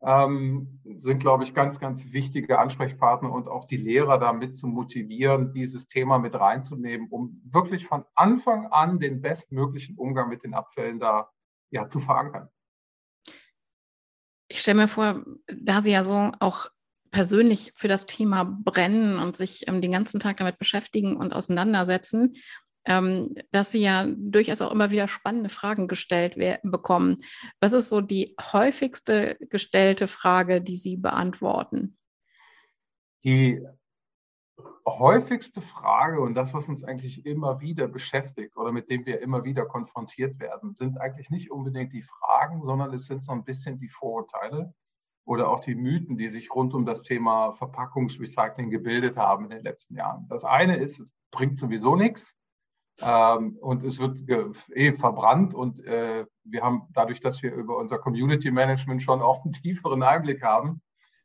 ähm, 0.00 0.80
sind, 0.96 1.18
glaube 1.18 1.44
ich, 1.44 1.54
ganz, 1.54 1.80
ganz 1.80 2.12
wichtige 2.12 2.58
Ansprechpartner 2.58 3.32
und 3.32 3.48
auch 3.48 3.64
die 3.64 3.76
Lehrer 3.76 4.18
damit 4.18 4.56
zu 4.56 4.66
motivieren, 4.68 5.52
dieses 5.52 5.86
Thema 5.88 6.18
mit 6.18 6.34
reinzunehmen, 6.34 7.08
um 7.08 7.40
wirklich 7.44 7.86
von 7.86 8.04
Anfang 8.14 8.66
an 8.68 9.00
den 9.00 9.20
bestmöglichen 9.20 9.96
Umgang 9.96 10.28
mit 10.28 10.44
den 10.44 10.54
Abfällen 10.54 11.00
da 11.00 11.30
ja, 11.70 11.88
zu 11.88 12.00
verankern. 12.00 12.48
Ich 14.50 14.60
stelle 14.60 14.82
mir 14.82 14.88
vor, 14.88 15.24
da 15.46 15.82
Sie 15.82 15.90
ja 15.90 16.04
so 16.04 16.32
auch 16.40 16.70
persönlich 17.10 17.72
für 17.74 17.88
das 17.88 18.06
Thema 18.06 18.44
brennen 18.44 19.18
und 19.18 19.36
sich 19.36 19.66
ähm, 19.68 19.80
den 19.80 19.92
ganzen 19.92 20.20
Tag 20.20 20.38
damit 20.38 20.58
beschäftigen 20.58 21.16
und 21.16 21.34
auseinandersetzen, 21.34 22.34
ähm, 22.88 23.34
dass 23.52 23.70
Sie 23.70 23.80
ja 23.80 24.06
durchaus 24.16 24.62
auch 24.62 24.72
immer 24.72 24.90
wieder 24.90 25.06
spannende 25.06 25.50
Fragen 25.50 25.86
gestellt 25.86 26.36
bekommen. 26.62 27.18
Was 27.60 27.72
ist 27.72 27.90
so 27.90 28.00
die 28.00 28.34
häufigste 28.40 29.36
gestellte 29.50 30.08
Frage, 30.08 30.60
die 30.60 30.76
Sie 30.76 30.96
beantworten? 30.96 31.98
Die 33.24 33.62
häufigste 34.86 35.60
Frage 35.60 36.20
und 36.20 36.34
das, 36.34 36.54
was 36.54 36.68
uns 36.68 36.82
eigentlich 36.82 37.26
immer 37.26 37.60
wieder 37.60 37.88
beschäftigt 37.88 38.56
oder 38.56 38.72
mit 38.72 38.90
dem 38.90 39.04
wir 39.04 39.20
immer 39.20 39.44
wieder 39.44 39.66
konfrontiert 39.66 40.40
werden, 40.40 40.74
sind 40.74 40.98
eigentlich 40.98 41.30
nicht 41.30 41.50
unbedingt 41.50 41.92
die 41.92 42.02
Fragen, 42.02 42.64
sondern 42.64 42.94
es 42.94 43.06
sind 43.06 43.22
so 43.22 43.32
ein 43.32 43.44
bisschen 43.44 43.78
die 43.78 43.90
Vorurteile 43.90 44.72
oder 45.26 45.50
auch 45.50 45.60
die 45.60 45.74
Mythen, 45.74 46.16
die 46.16 46.28
sich 46.28 46.54
rund 46.54 46.72
um 46.72 46.86
das 46.86 47.02
Thema 47.02 47.52
Verpackungsrecycling 47.52 48.70
gebildet 48.70 49.18
haben 49.18 49.44
in 49.44 49.50
den 49.50 49.62
letzten 49.62 49.94
Jahren. 49.94 50.26
Das 50.28 50.44
eine 50.44 50.78
ist, 50.78 51.00
es 51.00 51.10
bringt 51.30 51.58
sowieso 51.58 51.94
nichts 51.94 52.38
ähm, 53.00 53.56
und 53.60 53.84
es 53.84 53.98
wird 53.98 54.18
eh 54.74 54.92
verbrannt 54.92 55.54
und 55.54 55.84
äh, 55.84 56.26
wir 56.44 56.62
haben 56.62 56.88
dadurch, 56.92 57.20
dass 57.20 57.42
wir 57.42 57.54
über 57.54 57.76
unser 57.76 57.98
Community 57.98 58.50
Management 58.50 59.02
schon 59.02 59.20
auch 59.22 59.44
einen 59.44 59.52
tieferen 59.62 60.02
Einblick 60.02 60.42
haben, 60.42 60.80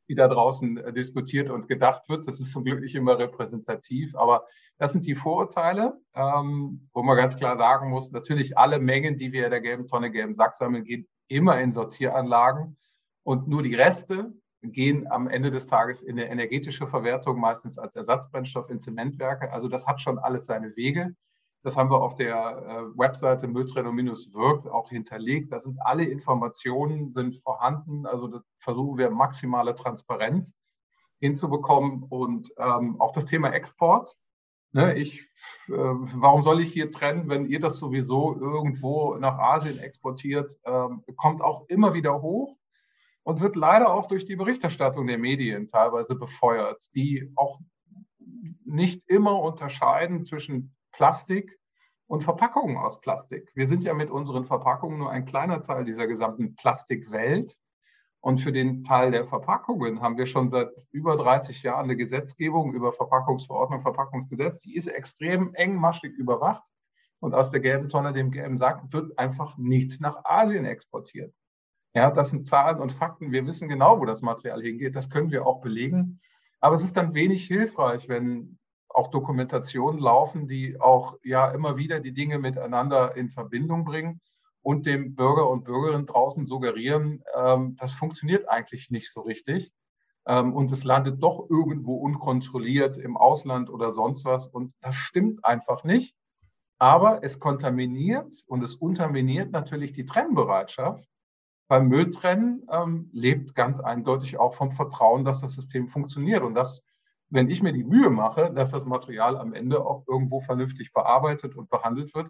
wie 0.07 0.15
da 0.15 0.27
draußen 0.27 0.77
äh, 0.77 0.93
diskutiert 0.93 1.49
und 1.49 1.67
gedacht 1.67 2.07
wird. 2.09 2.27
Das 2.27 2.39
ist 2.39 2.51
zum 2.51 2.63
Glück 2.63 2.81
nicht 2.81 2.95
immer 2.95 3.17
repräsentativ, 3.17 4.15
aber 4.15 4.45
das 4.77 4.91
sind 4.91 5.05
die 5.05 5.15
Vorurteile, 5.15 5.99
ähm, 6.13 6.89
wo 6.93 7.03
man 7.03 7.17
ganz 7.17 7.38
klar 7.38 7.57
sagen 7.57 7.89
muss, 7.89 8.12
natürlich 8.12 8.57
alle 8.57 8.79
Mengen, 8.79 9.17
die 9.17 9.31
wir 9.31 9.45
in 9.45 9.51
der 9.51 9.62
gelben 9.62 9.88
Tonne, 9.88 10.12
gelben 10.12 10.33
Sack 10.33 10.55
sammeln, 10.55 10.83
gehen 10.83 11.07
immer 11.27 11.59
in 11.59 11.71
Sortieranlagen 11.71 12.77
und 13.23 13.47
nur 13.47 13.63
die 13.63 13.75
Reste 13.75 14.33
gehen 14.62 15.12
am 15.12 15.27
Ende 15.27 15.51
des 15.51 15.67
Tages 15.67 16.01
in 16.01 16.19
eine 16.19 16.29
energetische 16.29 16.88
Verwertung, 16.88 17.39
meistens 17.39 17.77
als 17.77 17.95
Ersatzbrennstoff 17.95 18.69
in 18.69 18.79
Zementwerke. 18.79 19.51
Also 19.51 19.67
das 19.67 19.88
hat 19.88 20.01
schon 20.01 20.19
alles 20.19 20.45
seine 20.45 20.75
Wege. 20.75 21.15
Das 21.63 21.78
haben 21.78 21.89
wir 21.89 22.02
auf 22.02 22.15
der 22.15 22.36
äh, 22.36 22.97
Webseite 22.99 23.47
Mülltrennung-Wirkt 23.47 24.67
auch 24.67 24.89
hinterlegt. 24.89 25.54
Da 25.54 25.62
sind 25.62 25.80
alle 25.82 26.04
Informationen 26.04 27.12
sind 27.12 27.38
vorhanden. 27.38 28.06
Also 28.06 28.41
versuchen 28.60 28.97
wir 28.97 29.10
maximale 29.10 29.73
Transparenz 29.73 30.54
hinzubekommen. 31.19 32.04
Und 32.04 32.54
ähm, 32.58 32.99
auch 32.99 33.13
das 33.13 33.26
Thema 33.26 33.54
Export. 33.54 34.13
Ne, 34.76 34.95
ich, 34.95 35.21
äh, 35.67 35.71
warum 35.71 36.41
soll 36.43 36.60
ich 36.60 36.73
hier 36.73 36.91
trennen, 36.91 37.30
wenn 37.30 37.45
ihr 37.45 37.60
das 37.60 37.78
sowieso 37.78 38.36
irgendwo 38.36 39.15
nach 39.15 39.38
Asien 39.38 39.80
exportiert? 39.80 40.60
Ähm, 40.65 41.04
kommt 41.15 41.41
auch 41.41 41.65
immer 41.69 41.93
wieder 41.93 42.21
hoch 42.21 42.58
und 43.21 43.39
wird 43.39 43.56
leider 43.56 43.93
auch 43.93 44.08
durch 44.08 44.26
die 44.26 44.36
Berichterstattung 44.36 45.08
der 45.08 45.19
Medien 45.19 45.67
teilweise 45.67 46.15
befeuert, 46.15 46.89
die 46.95 47.32
auch 47.36 47.60
nicht 48.65 49.08
immer 49.08 49.39
unterscheiden 49.39 50.23
zwischen 50.23 50.76
Plastik 50.93 51.60
und 52.08 52.23
Verpackungen 52.23 52.77
aus 52.77 53.01
Plastik. 53.01 53.51
Wir 53.56 53.67
sind 53.67 53.84
ja 53.84 53.93
mit 53.93 54.10
unseren 54.10 54.45
Verpackungen 54.45 54.99
nur 54.99 55.12
ein 55.12 55.25
kleiner 55.25 55.62
Teil 55.62 55.84
dieser 55.84 56.08
gesamten 56.08 56.56
Plastikwelt. 56.56 57.58
Und 58.21 58.38
für 58.38 58.53
den 58.53 58.84
Teil 58.84 59.12
der 59.12 59.25
Verpackungen 59.25 60.01
haben 60.01 60.17
wir 60.17 60.25
schon 60.25 60.49
seit 60.49 60.69
über 60.91 61.17
30 61.17 61.62
Jahren 61.63 61.86
eine 61.86 61.97
Gesetzgebung 61.97 62.73
über 62.73 62.93
Verpackungsverordnung, 62.93 63.82
Verpackungsgesetz. 63.82 64.60
Die 64.62 64.77
ist 64.77 64.88
extrem 64.88 65.53
engmaschig 65.56 66.13
überwacht. 66.13 66.63
Und 67.19 67.34
aus 67.34 67.51
der 67.51 67.60
gelben 67.60 67.89
Tonne, 67.89 68.13
dem 68.13 68.32
gelben 68.32 68.56
Sack, 68.56 68.93
wird 68.93 69.17
einfach 69.17 69.58
nichts 69.58 69.99
nach 69.99 70.23
Asien 70.23 70.65
exportiert. 70.65 71.34
Ja, 71.93 72.12
das 72.12 72.32
sind 72.32 72.47
Zahlen 72.47 72.79
und 72.79 72.93
Fakten. 72.93 73.32
Wir 73.32 73.45
wissen 73.45 73.67
genau, 73.67 73.99
wo 73.99 74.06
das 74.06 74.21
Material 74.21 74.62
hingeht. 74.62 74.95
Das 74.95 75.10
können 75.10 75.32
wir 75.32 75.45
auch 75.45 75.62
belegen. 75.62 76.21
Aber 76.60 76.75
es 76.75 76.84
ist 76.84 76.95
dann 76.95 77.13
wenig 77.13 77.45
hilfreich, 77.45 78.08
wenn 78.08 78.58
auch 78.93 79.10
Dokumentationen 79.10 79.99
laufen, 79.99 80.47
die 80.47 80.79
auch 80.79 81.17
ja 81.23 81.49
immer 81.51 81.77
wieder 81.77 81.99
die 81.99 82.13
Dinge 82.13 82.39
miteinander 82.39 83.15
in 83.15 83.29
Verbindung 83.29 83.86
bringen 83.86 84.21
und 84.62 84.86
dem 84.86 85.15
Bürger 85.15 85.49
und 85.49 85.65
Bürgerinnen 85.65 86.08
draußen 86.08 86.45
suggerieren, 86.45 87.23
ähm, 87.36 87.75
das 87.77 87.93
funktioniert 87.93 88.49
eigentlich 88.49 88.89
nicht 88.89 89.12
so 89.12 89.21
richtig. 89.21 89.71
Ähm, 90.25 90.53
und 90.53 90.71
es 90.71 90.84
landet 90.86 91.21
doch 91.21 91.49
irgendwo 91.49 91.95
unkontrolliert 91.95 92.97
im 92.97 93.17
Ausland 93.17 93.69
oder 93.69 93.91
sonst 93.91 94.25
was. 94.25 94.47
Und 94.47 94.73
das 94.82 94.95
stimmt 94.95 95.43
einfach 95.43 95.84
nicht. 95.84 96.15
Aber 96.79 97.23
es 97.23 97.39
kontaminiert 97.39 98.43
und 98.47 98.63
es 98.63 98.75
unterminiert 98.75 99.51
natürlich 99.51 99.91
die 99.91 100.06
Trennbereitschaft. 100.06 101.06
Beim 101.67 101.88
Mülltrennen 101.88 102.67
ähm, 102.71 103.10
lebt 103.12 103.56
ganz 103.56 103.79
eindeutig 103.79 104.38
auch 104.38 104.53
vom 104.53 104.71
Vertrauen, 104.71 105.25
dass 105.25 105.41
das 105.41 105.53
System 105.53 105.88
funktioniert. 105.88 106.43
Und 106.43 106.56
das 106.56 106.84
wenn 107.29 107.49
ich 107.49 107.63
mir 107.63 107.73
die 107.73 107.83
Mühe 107.83 108.09
mache, 108.09 108.51
dass 108.53 108.71
das 108.71 108.86
Material 108.86 109.38
am 109.38 109.53
Ende 109.53 109.86
auch 109.86 110.05
irgendwo 110.07 110.39
vernünftig 110.39 110.93
bearbeitet 110.93 111.55
und 111.55 111.69
behandelt 111.69 112.13
wird. 112.13 112.29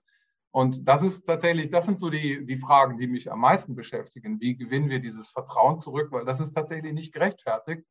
Und 0.52 0.88
das 0.88 1.02
ist 1.02 1.26
tatsächlich, 1.26 1.72
das 1.72 1.86
sind 1.86 2.00
so 2.00 2.10
die, 2.10 2.46
die 2.46 2.58
Fragen, 2.58 2.98
die 2.98 3.08
mich 3.08 3.32
am 3.32 3.40
meisten 3.40 3.76
beschäftigen. 3.76 4.40
Wie 4.40 4.56
gewinnen 4.56 4.90
wir 4.90 5.00
dieses 5.00 5.30
Vertrauen 5.30 5.80
zurück? 5.80 6.12
Weil 6.12 6.26
das 6.26 6.40
ist 6.40 6.54
tatsächlich 6.54 6.94
nicht 6.94 7.12
gerechtfertigt. 7.12 7.84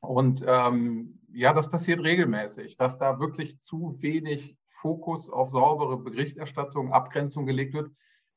Und 0.00 0.44
ähm, 0.46 1.20
ja, 1.32 1.52
das 1.52 1.70
passiert 1.70 2.00
regelmäßig, 2.00 2.76
dass 2.76 2.98
da 2.98 3.18
wirklich 3.18 3.58
zu 3.60 3.96
wenig 4.00 4.56
Fokus 4.68 5.30
auf 5.30 5.50
saubere 5.50 5.96
Berichterstattung, 5.96 6.92
Abgrenzung 6.92 7.46
gelegt 7.46 7.72
wird. 7.72 7.90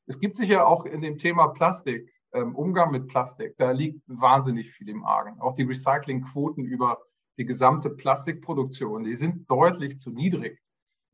Es 0.06 0.18
gibt 0.18 0.36
sicher 0.36 0.66
auch 0.66 0.86
in 0.86 1.02
dem 1.02 1.18
Thema 1.18 1.48
Plastik, 1.48 2.10
ähm, 2.32 2.54
Umgang 2.56 2.90
mit 2.90 3.08
Plastik, 3.08 3.56
da 3.58 3.70
liegt 3.72 4.02
wahnsinnig 4.06 4.72
viel 4.72 4.88
im 4.88 5.04
Argen. 5.04 5.40
Auch 5.40 5.54
die 5.54 5.64
Recyclingquoten 5.64 6.64
über 6.64 6.98
die 7.38 7.46
gesamte 7.46 7.90
Plastikproduktion, 7.90 9.04
die 9.04 9.16
sind 9.16 9.50
deutlich 9.50 9.98
zu 9.98 10.10
niedrig. 10.10 10.60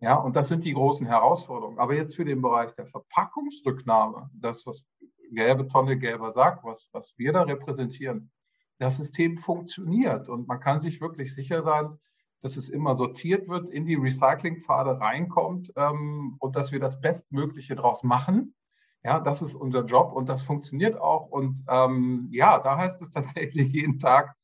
Ja, 0.00 0.16
und 0.16 0.36
das 0.36 0.48
sind 0.48 0.64
die 0.64 0.72
großen 0.72 1.06
Herausforderungen. 1.06 1.78
Aber 1.78 1.94
jetzt 1.94 2.16
für 2.16 2.24
den 2.24 2.42
Bereich 2.42 2.74
der 2.74 2.86
Verpackungsrücknahme, 2.86 4.30
das, 4.34 4.66
was 4.66 4.84
gelbe 5.30 5.68
Tonne, 5.68 5.98
gelber 5.98 6.30
Sack, 6.30 6.64
was, 6.64 6.88
was 6.92 7.14
wir 7.16 7.32
da 7.32 7.42
repräsentieren, 7.42 8.30
das 8.78 8.96
System 8.96 9.38
funktioniert 9.38 10.28
und 10.28 10.48
man 10.48 10.60
kann 10.60 10.80
sich 10.80 11.00
wirklich 11.00 11.34
sicher 11.34 11.62
sein, 11.62 11.98
dass 12.42 12.56
es 12.56 12.68
immer 12.68 12.94
sortiert 12.94 13.48
wird, 13.48 13.70
in 13.70 13.86
die 13.86 13.94
Recyclingpfade 13.94 15.00
reinkommt 15.00 15.72
ähm, 15.76 16.36
und 16.38 16.56
dass 16.56 16.72
wir 16.72 16.80
das 16.80 17.00
Bestmögliche 17.00 17.76
daraus 17.76 18.02
machen. 18.02 18.54
Ja, 19.02 19.20
das 19.20 19.42
ist 19.42 19.54
unser 19.54 19.84
Job 19.84 20.12
und 20.12 20.28
das 20.28 20.42
funktioniert 20.42 20.96
auch. 20.96 21.30
Und 21.30 21.62
ähm, 21.68 22.28
ja, 22.30 22.58
da 22.58 22.76
heißt 22.76 23.00
es 23.00 23.10
tatsächlich 23.10 23.72
jeden 23.72 23.98
Tag, 23.98 24.34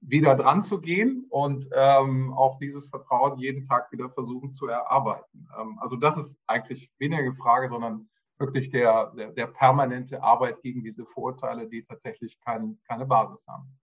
wieder 0.00 0.36
dran 0.36 0.62
zu 0.62 0.80
gehen 0.80 1.26
und 1.28 1.68
ähm, 1.72 2.32
auch 2.34 2.58
dieses 2.58 2.88
Vertrauen 2.88 3.38
jeden 3.38 3.64
Tag 3.64 3.90
wieder 3.92 4.10
versuchen 4.10 4.52
zu 4.52 4.66
erarbeiten. 4.66 5.48
Ähm, 5.58 5.78
also 5.80 5.96
das 5.96 6.16
ist 6.16 6.36
eigentlich 6.46 6.90
weniger 6.98 7.34
Frage, 7.34 7.68
sondern 7.68 8.08
wirklich 8.38 8.70
der, 8.70 9.12
der, 9.16 9.32
der, 9.32 9.48
permanente 9.48 10.22
Arbeit 10.22 10.62
gegen 10.62 10.84
diese 10.84 11.04
Vorurteile, 11.04 11.68
die 11.68 11.84
tatsächlich 11.84 12.38
kein, 12.40 12.78
keine 12.86 13.06
Basis 13.06 13.44
haben. 13.48 13.76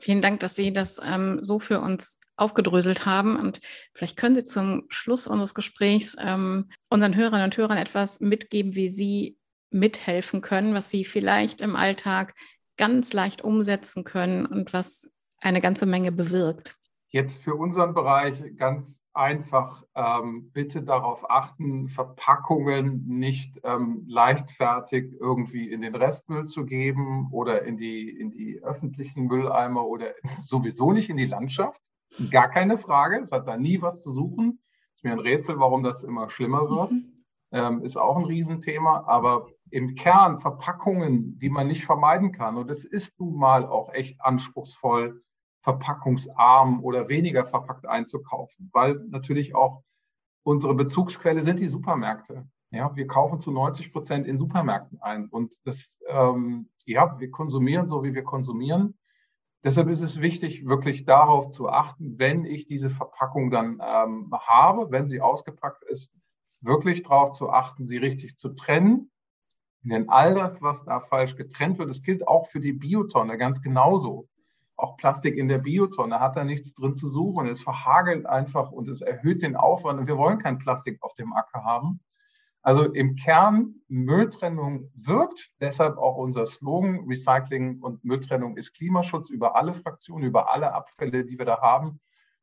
Vielen 0.00 0.22
Dank, 0.22 0.40
dass 0.40 0.56
Sie 0.56 0.72
das 0.72 1.00
ähm, 1.04 1.38
so 1.42 1.58
für 1.58 1.80
uns 1.80 2.18
aufgedröselt 2.36 3.06
haben. 3.06 3.36
Und 3.36 3.60
vielleicht 3.94 4.16
können 4.16 4.34
Sie 4.36 4.44
zum 4.44 4.84
Schluss 4.88 5.26
unseres 5.26 5.54
Gesprächs 5.54 6.16
ähm, 6.20 6.68
unseren 6.88 7.16
Hörerinnen 7.16 7.44
und 7.44 7.56
Hörern 7.56 7.78
etwas 7.78 8.20
mitgeben, 8.20 8.74
wie 8.74 8.88
Sie 8.88 9.38
mithelfen 9.70 10.40
können, 10.40 10.74
was 10.74 10.90
Sie 10.90 11.04
vielleicht 11.04 11.60
im 11.60 11.76
Alltag 11.76 12.34
ganz 12.78 13.12
leicht 13.12 13.42
umsetzen 13.42 14.04
können 14.04 14.46
und 14.46 14.72
was 14.72 15.10
eine 15.40 15.60
ganze 15.60 15.86
Menge 15.86 16.12
bewirkt? 16.12 16.76
Jetzt 17.10 17.42
für 17.42 17.54
unseren 17.54 17.94
Bereich 17.94 18.42
ganz 18.56 19.00
einfach 19.14 19.82
ähm, 19.94 20.50
bitte 20.52 20.82
darauf 20.82 21.28
achten, 21.28 21.88
Verpackungen 21.88 23.04
nicht 23.06 23.58
ähm, 23.64 24.04
leichtfertig 24.06 25.12
irgendwie 25.18 25.70
in 25.70 25.80
den 25.80 25.94
Restmüll 25.94 26.46
zu 26.46 26.64
geben 26.64 27.28
oder 27.32 27.62
in 27.62 27.76
die, 27.76 28.10
in 28.10 28.30
die 28.30 28.62
öffentlichen 28.62 29.26
Mülleimer 29.26 29.84
oder 29.86 30.14
sowieso 30.44 30.92
nicht 30.92 31.10
in 31.10 31.16
die 31.16 31.26
Landschaft. 31.26 31.80
Gar 32.30 32.48
keine 32.48 32.78
Frage, 32.78 33.18
es 33.20 33.32
hat 33.32 33.48
da 33.48 33.56
nie 33.56 33.82
was 33.82 34.02
zu 34.02 34.12
suchen. 34.12 34.60
Ist 34.94 35.04
mir 35.04 35.12
ein 35.12 35.18
Rätsel, 35.18 35.58
warum 35.58 35.82
das 35.82 36.04
immer 36.04 36.30
schlimmer 36.30 36.70
wird. 36.70 36.92
Mhm. 36.92 37.24
Ähm, 37.50 37.82
ist 37.82 37.96
auch 37.96 38.16
ein 38.16 38.24
Riesenthema, 38.24 39.04
aber 39.06 39.48
im 39.70 39.94
Kern 39.94 40.38
Verpackungen, 40.38 41.38
die 41.38 41.50
man 41.50 41.66
nicht 41.66 41.84
vermeiden 41.84 42.32
kann. 42.32 42.56
Und 42.56 42.70
es 42.70 42.84
ist 42.84 43.18
nun 43.20 43.36
mal 43.36 43.66
auch 43.66 43.92
echt 43.92 44.20
anspruchsvoll, 44.20 45.22
verpackungsarm 45.62 46.82
oder 46.82 47.08
weniger 47.08 47.44
verpackt 47.44 47.86
einzukaufen, 47.86 48.70
weil 48.72 48.94
natürlich 49.08 49.54
auch 49.54 49.82
unsere 50.42 50.74
Bezugsquelle 50.74 51.42
sind 51.42 51.60
die 51.60 51.68
Supermärkte. 51.68 52.48
Ja, 52.70 52.94
wir 52.96 53.06
kaufen 53.06 53.40
zu 53.40 53.50
90 53.50 53.92
Prozent 53.92 54.26
in 54.26 54.38
Supermärkten 54.38 55.00
ein 55.00 55.28
und 55.28 55.52
das, 55.64 55.98
ähm, 56.08 56.70
ja, 56.84 57.18
wir 57.18 57.30
konsumieren 57.30 57.88
so, 57.88 58.02
wie 58.02 58.14
wir 58.14 58.24
konsumieren. 58.24 58.98
Deshalb 59.64 59.88
ist 59.88 60.02
es 60.02 60.20
wichtig, 60.20 60.66
wirklich 60.66 61.04
darauf 61.04 61.48
zu 61.48 61.68
achten, 61.68 62.18
wenn 62.18 62.44
ich 62.44 62.66
diese 62.66 62.90
Verpackung 62.90 63.50
dann 63.50 63.80
ähm, 63.82 64.30
habe, 64.32 64.90
wenn 64.90 65.06
sie 65.06 65.20
ausgepackt 65.20 65.82
ist, 65.84 66.14
wirklich 66.60 67.02
darauf 67.02 67.32
zu 67.32 67.50
achten, 67.50 67.84
sie 67.84 67.96
richtig 67.96 68.38
zu 68.38 68.50
trennen 68.50 69.10
Denn 69.82 70.08
all 70.08 70.34
das, 70.34 70.60
was 70.60 70.84
da 70.84 71.00
falsch 71.00 71.36
getrennt 71.36 71.78
wird, 71.78 71.88
das 71.88 72.02
gilt 72.02 72.26
auch 72.26 72.46
für 72.46 72.60
die 72.60 72.72
Biotonne 72.72 73.38
ganz 73.38 73.62
genauso. 73.62 74.28
Auch 74.76 74.96
Plastik 74.96 75.36
in 75.36 75.48
der 75.48 75.58
Biotonne 75.58 76.20
hat 76.20 76.36
da 76.36 76.44
nichts 76.44 76.74
drin 76.74 76.94
zu 76.94 77.08
suchen. 77.08 77.48
Es 77.48 77.62
verhagelt 77.62 78.26
einfach 78.26 78.70
und 78.70 78.88
es 78.88 79.00
erhöht 79.00 79.42
den 79.42 79.56
Aufwand. 79.56 79.98
Und 80.00 80.06
wir 80.06 80.16
wollen 80.16 80.38
kein 80.38 80.58
Plastik 80.58 80.98
auf 81.02 81.14
dem 81.14 81.32
Acker 81.32 81.64
haben. 81.64 82.00
Also 82.62 82.84
im 82.84 83.16
Kern, 83.16 83.76
Mülltrennung 83.88 84.90
wirkt. 84.94 85.50
Deshalb 85.60 85.96
auch 85.96 86.16
unser 86.16 86.44
Slogan, 86.46 87.06
Recycling 87.08 87.80
und 87.80 88.04
Mülltrennung 88.04 88.56
ist 88.56 88.74
Klimaschutz 88.74 89.30
über 89.30 89.56
alle 89.56 89.74
Fraktionen, 89.74 90.24
über 90.24 90.52
alle 90.52 90.72
Abfälle, 90.74 91.24
die 91.24 91.38
wir 91.38 91.46
da 91.46 91.60
haben 91.60 92.00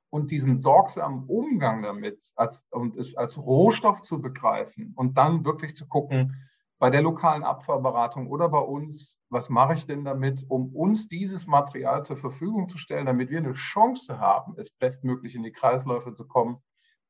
und 0.09 0.31
diesen 0.31 0.57
sorgsamen 0.57 1.25
Umgang 1.27 1.83
damit 1.83 2.31
als, 2.35 2.65
und 2.71 2.95
es 2.95 3.15
als 3.15 3.37
Rohstoff 3.37 4.01
zu 4.01 4.21
begreifen 4.21 4.93
und 4.95 5.17
dann 5.17 5.43
wirklich 5.43 5.75
zu 5.75 5.87
gucken, 5.87 6.41
bei 6.77 6.89
der 6.89 7.01
lokalen 7.01 7.43
Abfallberatung 7.43 8.27
oder 8.27 8.49
bei 8.49 8.59
uns, 8.59 9.17
was 9.29 9.49
mache 9.49 9.75
ich 9.75 9.85
denn 9.85 10.03
damit, 10.03 10.43
um 10.47 10.75
uns 10.75 11.07
dieses 11.07 11.47
Material 11.47 12.03
zur 12.03 12.17
Verfügung 12.17 12.67
zu 12.67 12.77
stellen, 12.77 13.05
damit 13.05 13.29
wir 13.29 13.37
eine 13.37 13.53
Chance 13.53 14.19
haben, 14.19 14.55
es 14.57 14.69
bestmöglich 14.69 15.35
in 15.35 15.43
die 15.43 15.51
Kreisläufe 15.51 16.13
zu 16.13 16.27
kommen. 16.27 16.57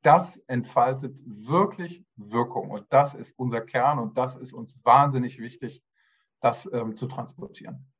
Das 0.02 0.36
entfaltet 0.46 1.16
wirklich 1.24 2.04
Wirkung 2.14 2.70
und 2.70 2.86
das 2.90 3.14
ist 3.14 3.36
unser 3.36 3.60
Kern 3.60 3.98
und 3.98 4.16
das 4.16 4.36
ist 4.36 4.52
uns 4.52 4.78
wahnsinnig 4.84 5.38
wichtig, 5.38 5.82
das 6.40 6.70
ähm, 6.72 6.94
zu 6.94 7.06
transportieren. 7.08 7.90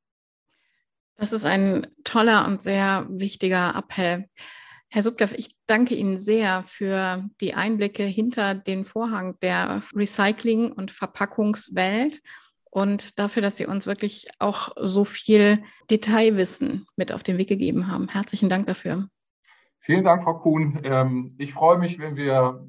Das 1.16 1.32
ist 1.32 1.44
ein 1.44 1.86
toller 2.04 2.46
und 2.46 2.62
sehr 2.62 3.06
wichtiger 3.08 3.74
Appell. 3.74 4.28
Herr 4.88 5.02
Subdorf, 5.02 5.34
ich 5.36 5.56
danke 5.66 5.94
Ihnen 5.94 6.18
sehr 6.18 6.62
für 6.64 7.28
die 7.40 7.54
Einblicke 7.54 8.04
hinter 8.04 8.54
den 8.54 8.84
Vorhang 8.84 9.38
der 9.40 9.82
Recycling- 9.94 10.72
und 10.72 10.90
Verpackungswelt 10.90 12.22
und 12.70 13.18
dafür, 13.18 13.42
dass 13.42 13.56
Sie 13.56 13.66
uns 13.66 13.86
wirklich 13.86 14.28
auch 14.38 14.70
so 14.76 15.04
viel 15.04 15.62
Detailwissen 15.90 16.86
mit 16.96 17.12
auf 17.12 17.22
den 17.22 17.38
Weg 17.38 17.48
gegeben 17.48 17.90
haben. 17.90 18.08
Herzlichen 18.08 18.48
Dank 18.48 18.66
dafür. 18.66 19.08
Vielen 19.80 20.04
Dank, 20.04 20.22
Frau 20.24 20.38
Kuhn. 20.38 20.80
Ähm, 20.84 21.34
ich 21.38 21.52
freue 21.52 21.78
mich, 21.78 21.98
wenn 21.98 22.16
wir 22.16 22.68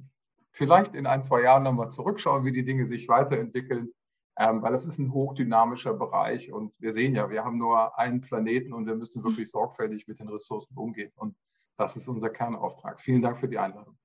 vielleicht 0.52 0.96
in 0.96 1.06
ein, 1.06 1.24
zwei 1.24 1.42
Jahren 1.42 1.64
nochmal 1.64 1.92
zurückschauen, 1.92 2.46
wie 2.46 2.52
die 2.52 2.66
Dinge 2.66 2.86
sich 2.86 3.08
weiterentwickeln, 3.08 3.90
ähm, 4.38 4.62
weil 4.62 4.74
es 4.74 4.86
ist 4.86 4.98
ein 4.98 5.14
hochdynamischer 5.14 5.94
Bereich 5.94 6.52
und 6.52 6.74
wir 6.80 6.94
sehen 6.94 7.16
ja, 7.16 7.30
wir 7.30 7.44
haben 7.44 7.58
nur 7.58 7.98
einen 7.98 8.22
Planeten 8.22 8.74
und 8.74 8.86
wir 8.86 8.96
müssen 8.96 9.24
wirklich 9.24 9.50
sorgfältig 9.50 10.08
mit 10.08 10.20
den 10.20 10.30
Ressourcen 10.30 10.78
umgehen. 10.78 11.12
Und 11.16 11.36
das 11.78 11.96
ist 11.96 12.08
unser 12.08 12.30
Kernauftrag. 12.30 13.00
Vielen 13.00 13.22
Dank 13.22 13.38
für 13.38 13.48
die 13.48 13.58
Einladung. 13.58 13.96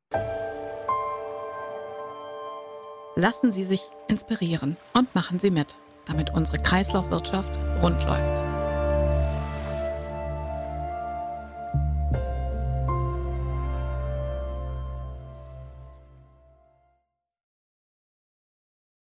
Lassen 3.17 3.53
Sie 3.53 3.65
sich 3.65 3.91
inspirieren 4.09 4.77
und 4.95 5.15
machen 5.15 5.39
Sie 5.39 5.51
mit, 5.51 5.77
damit 6.07 6.31
unsere 6.35 6.59
Kreislaufwirtschaft 6.59 7.59
rund 7.83 8.03
läuft. 8.05 8.52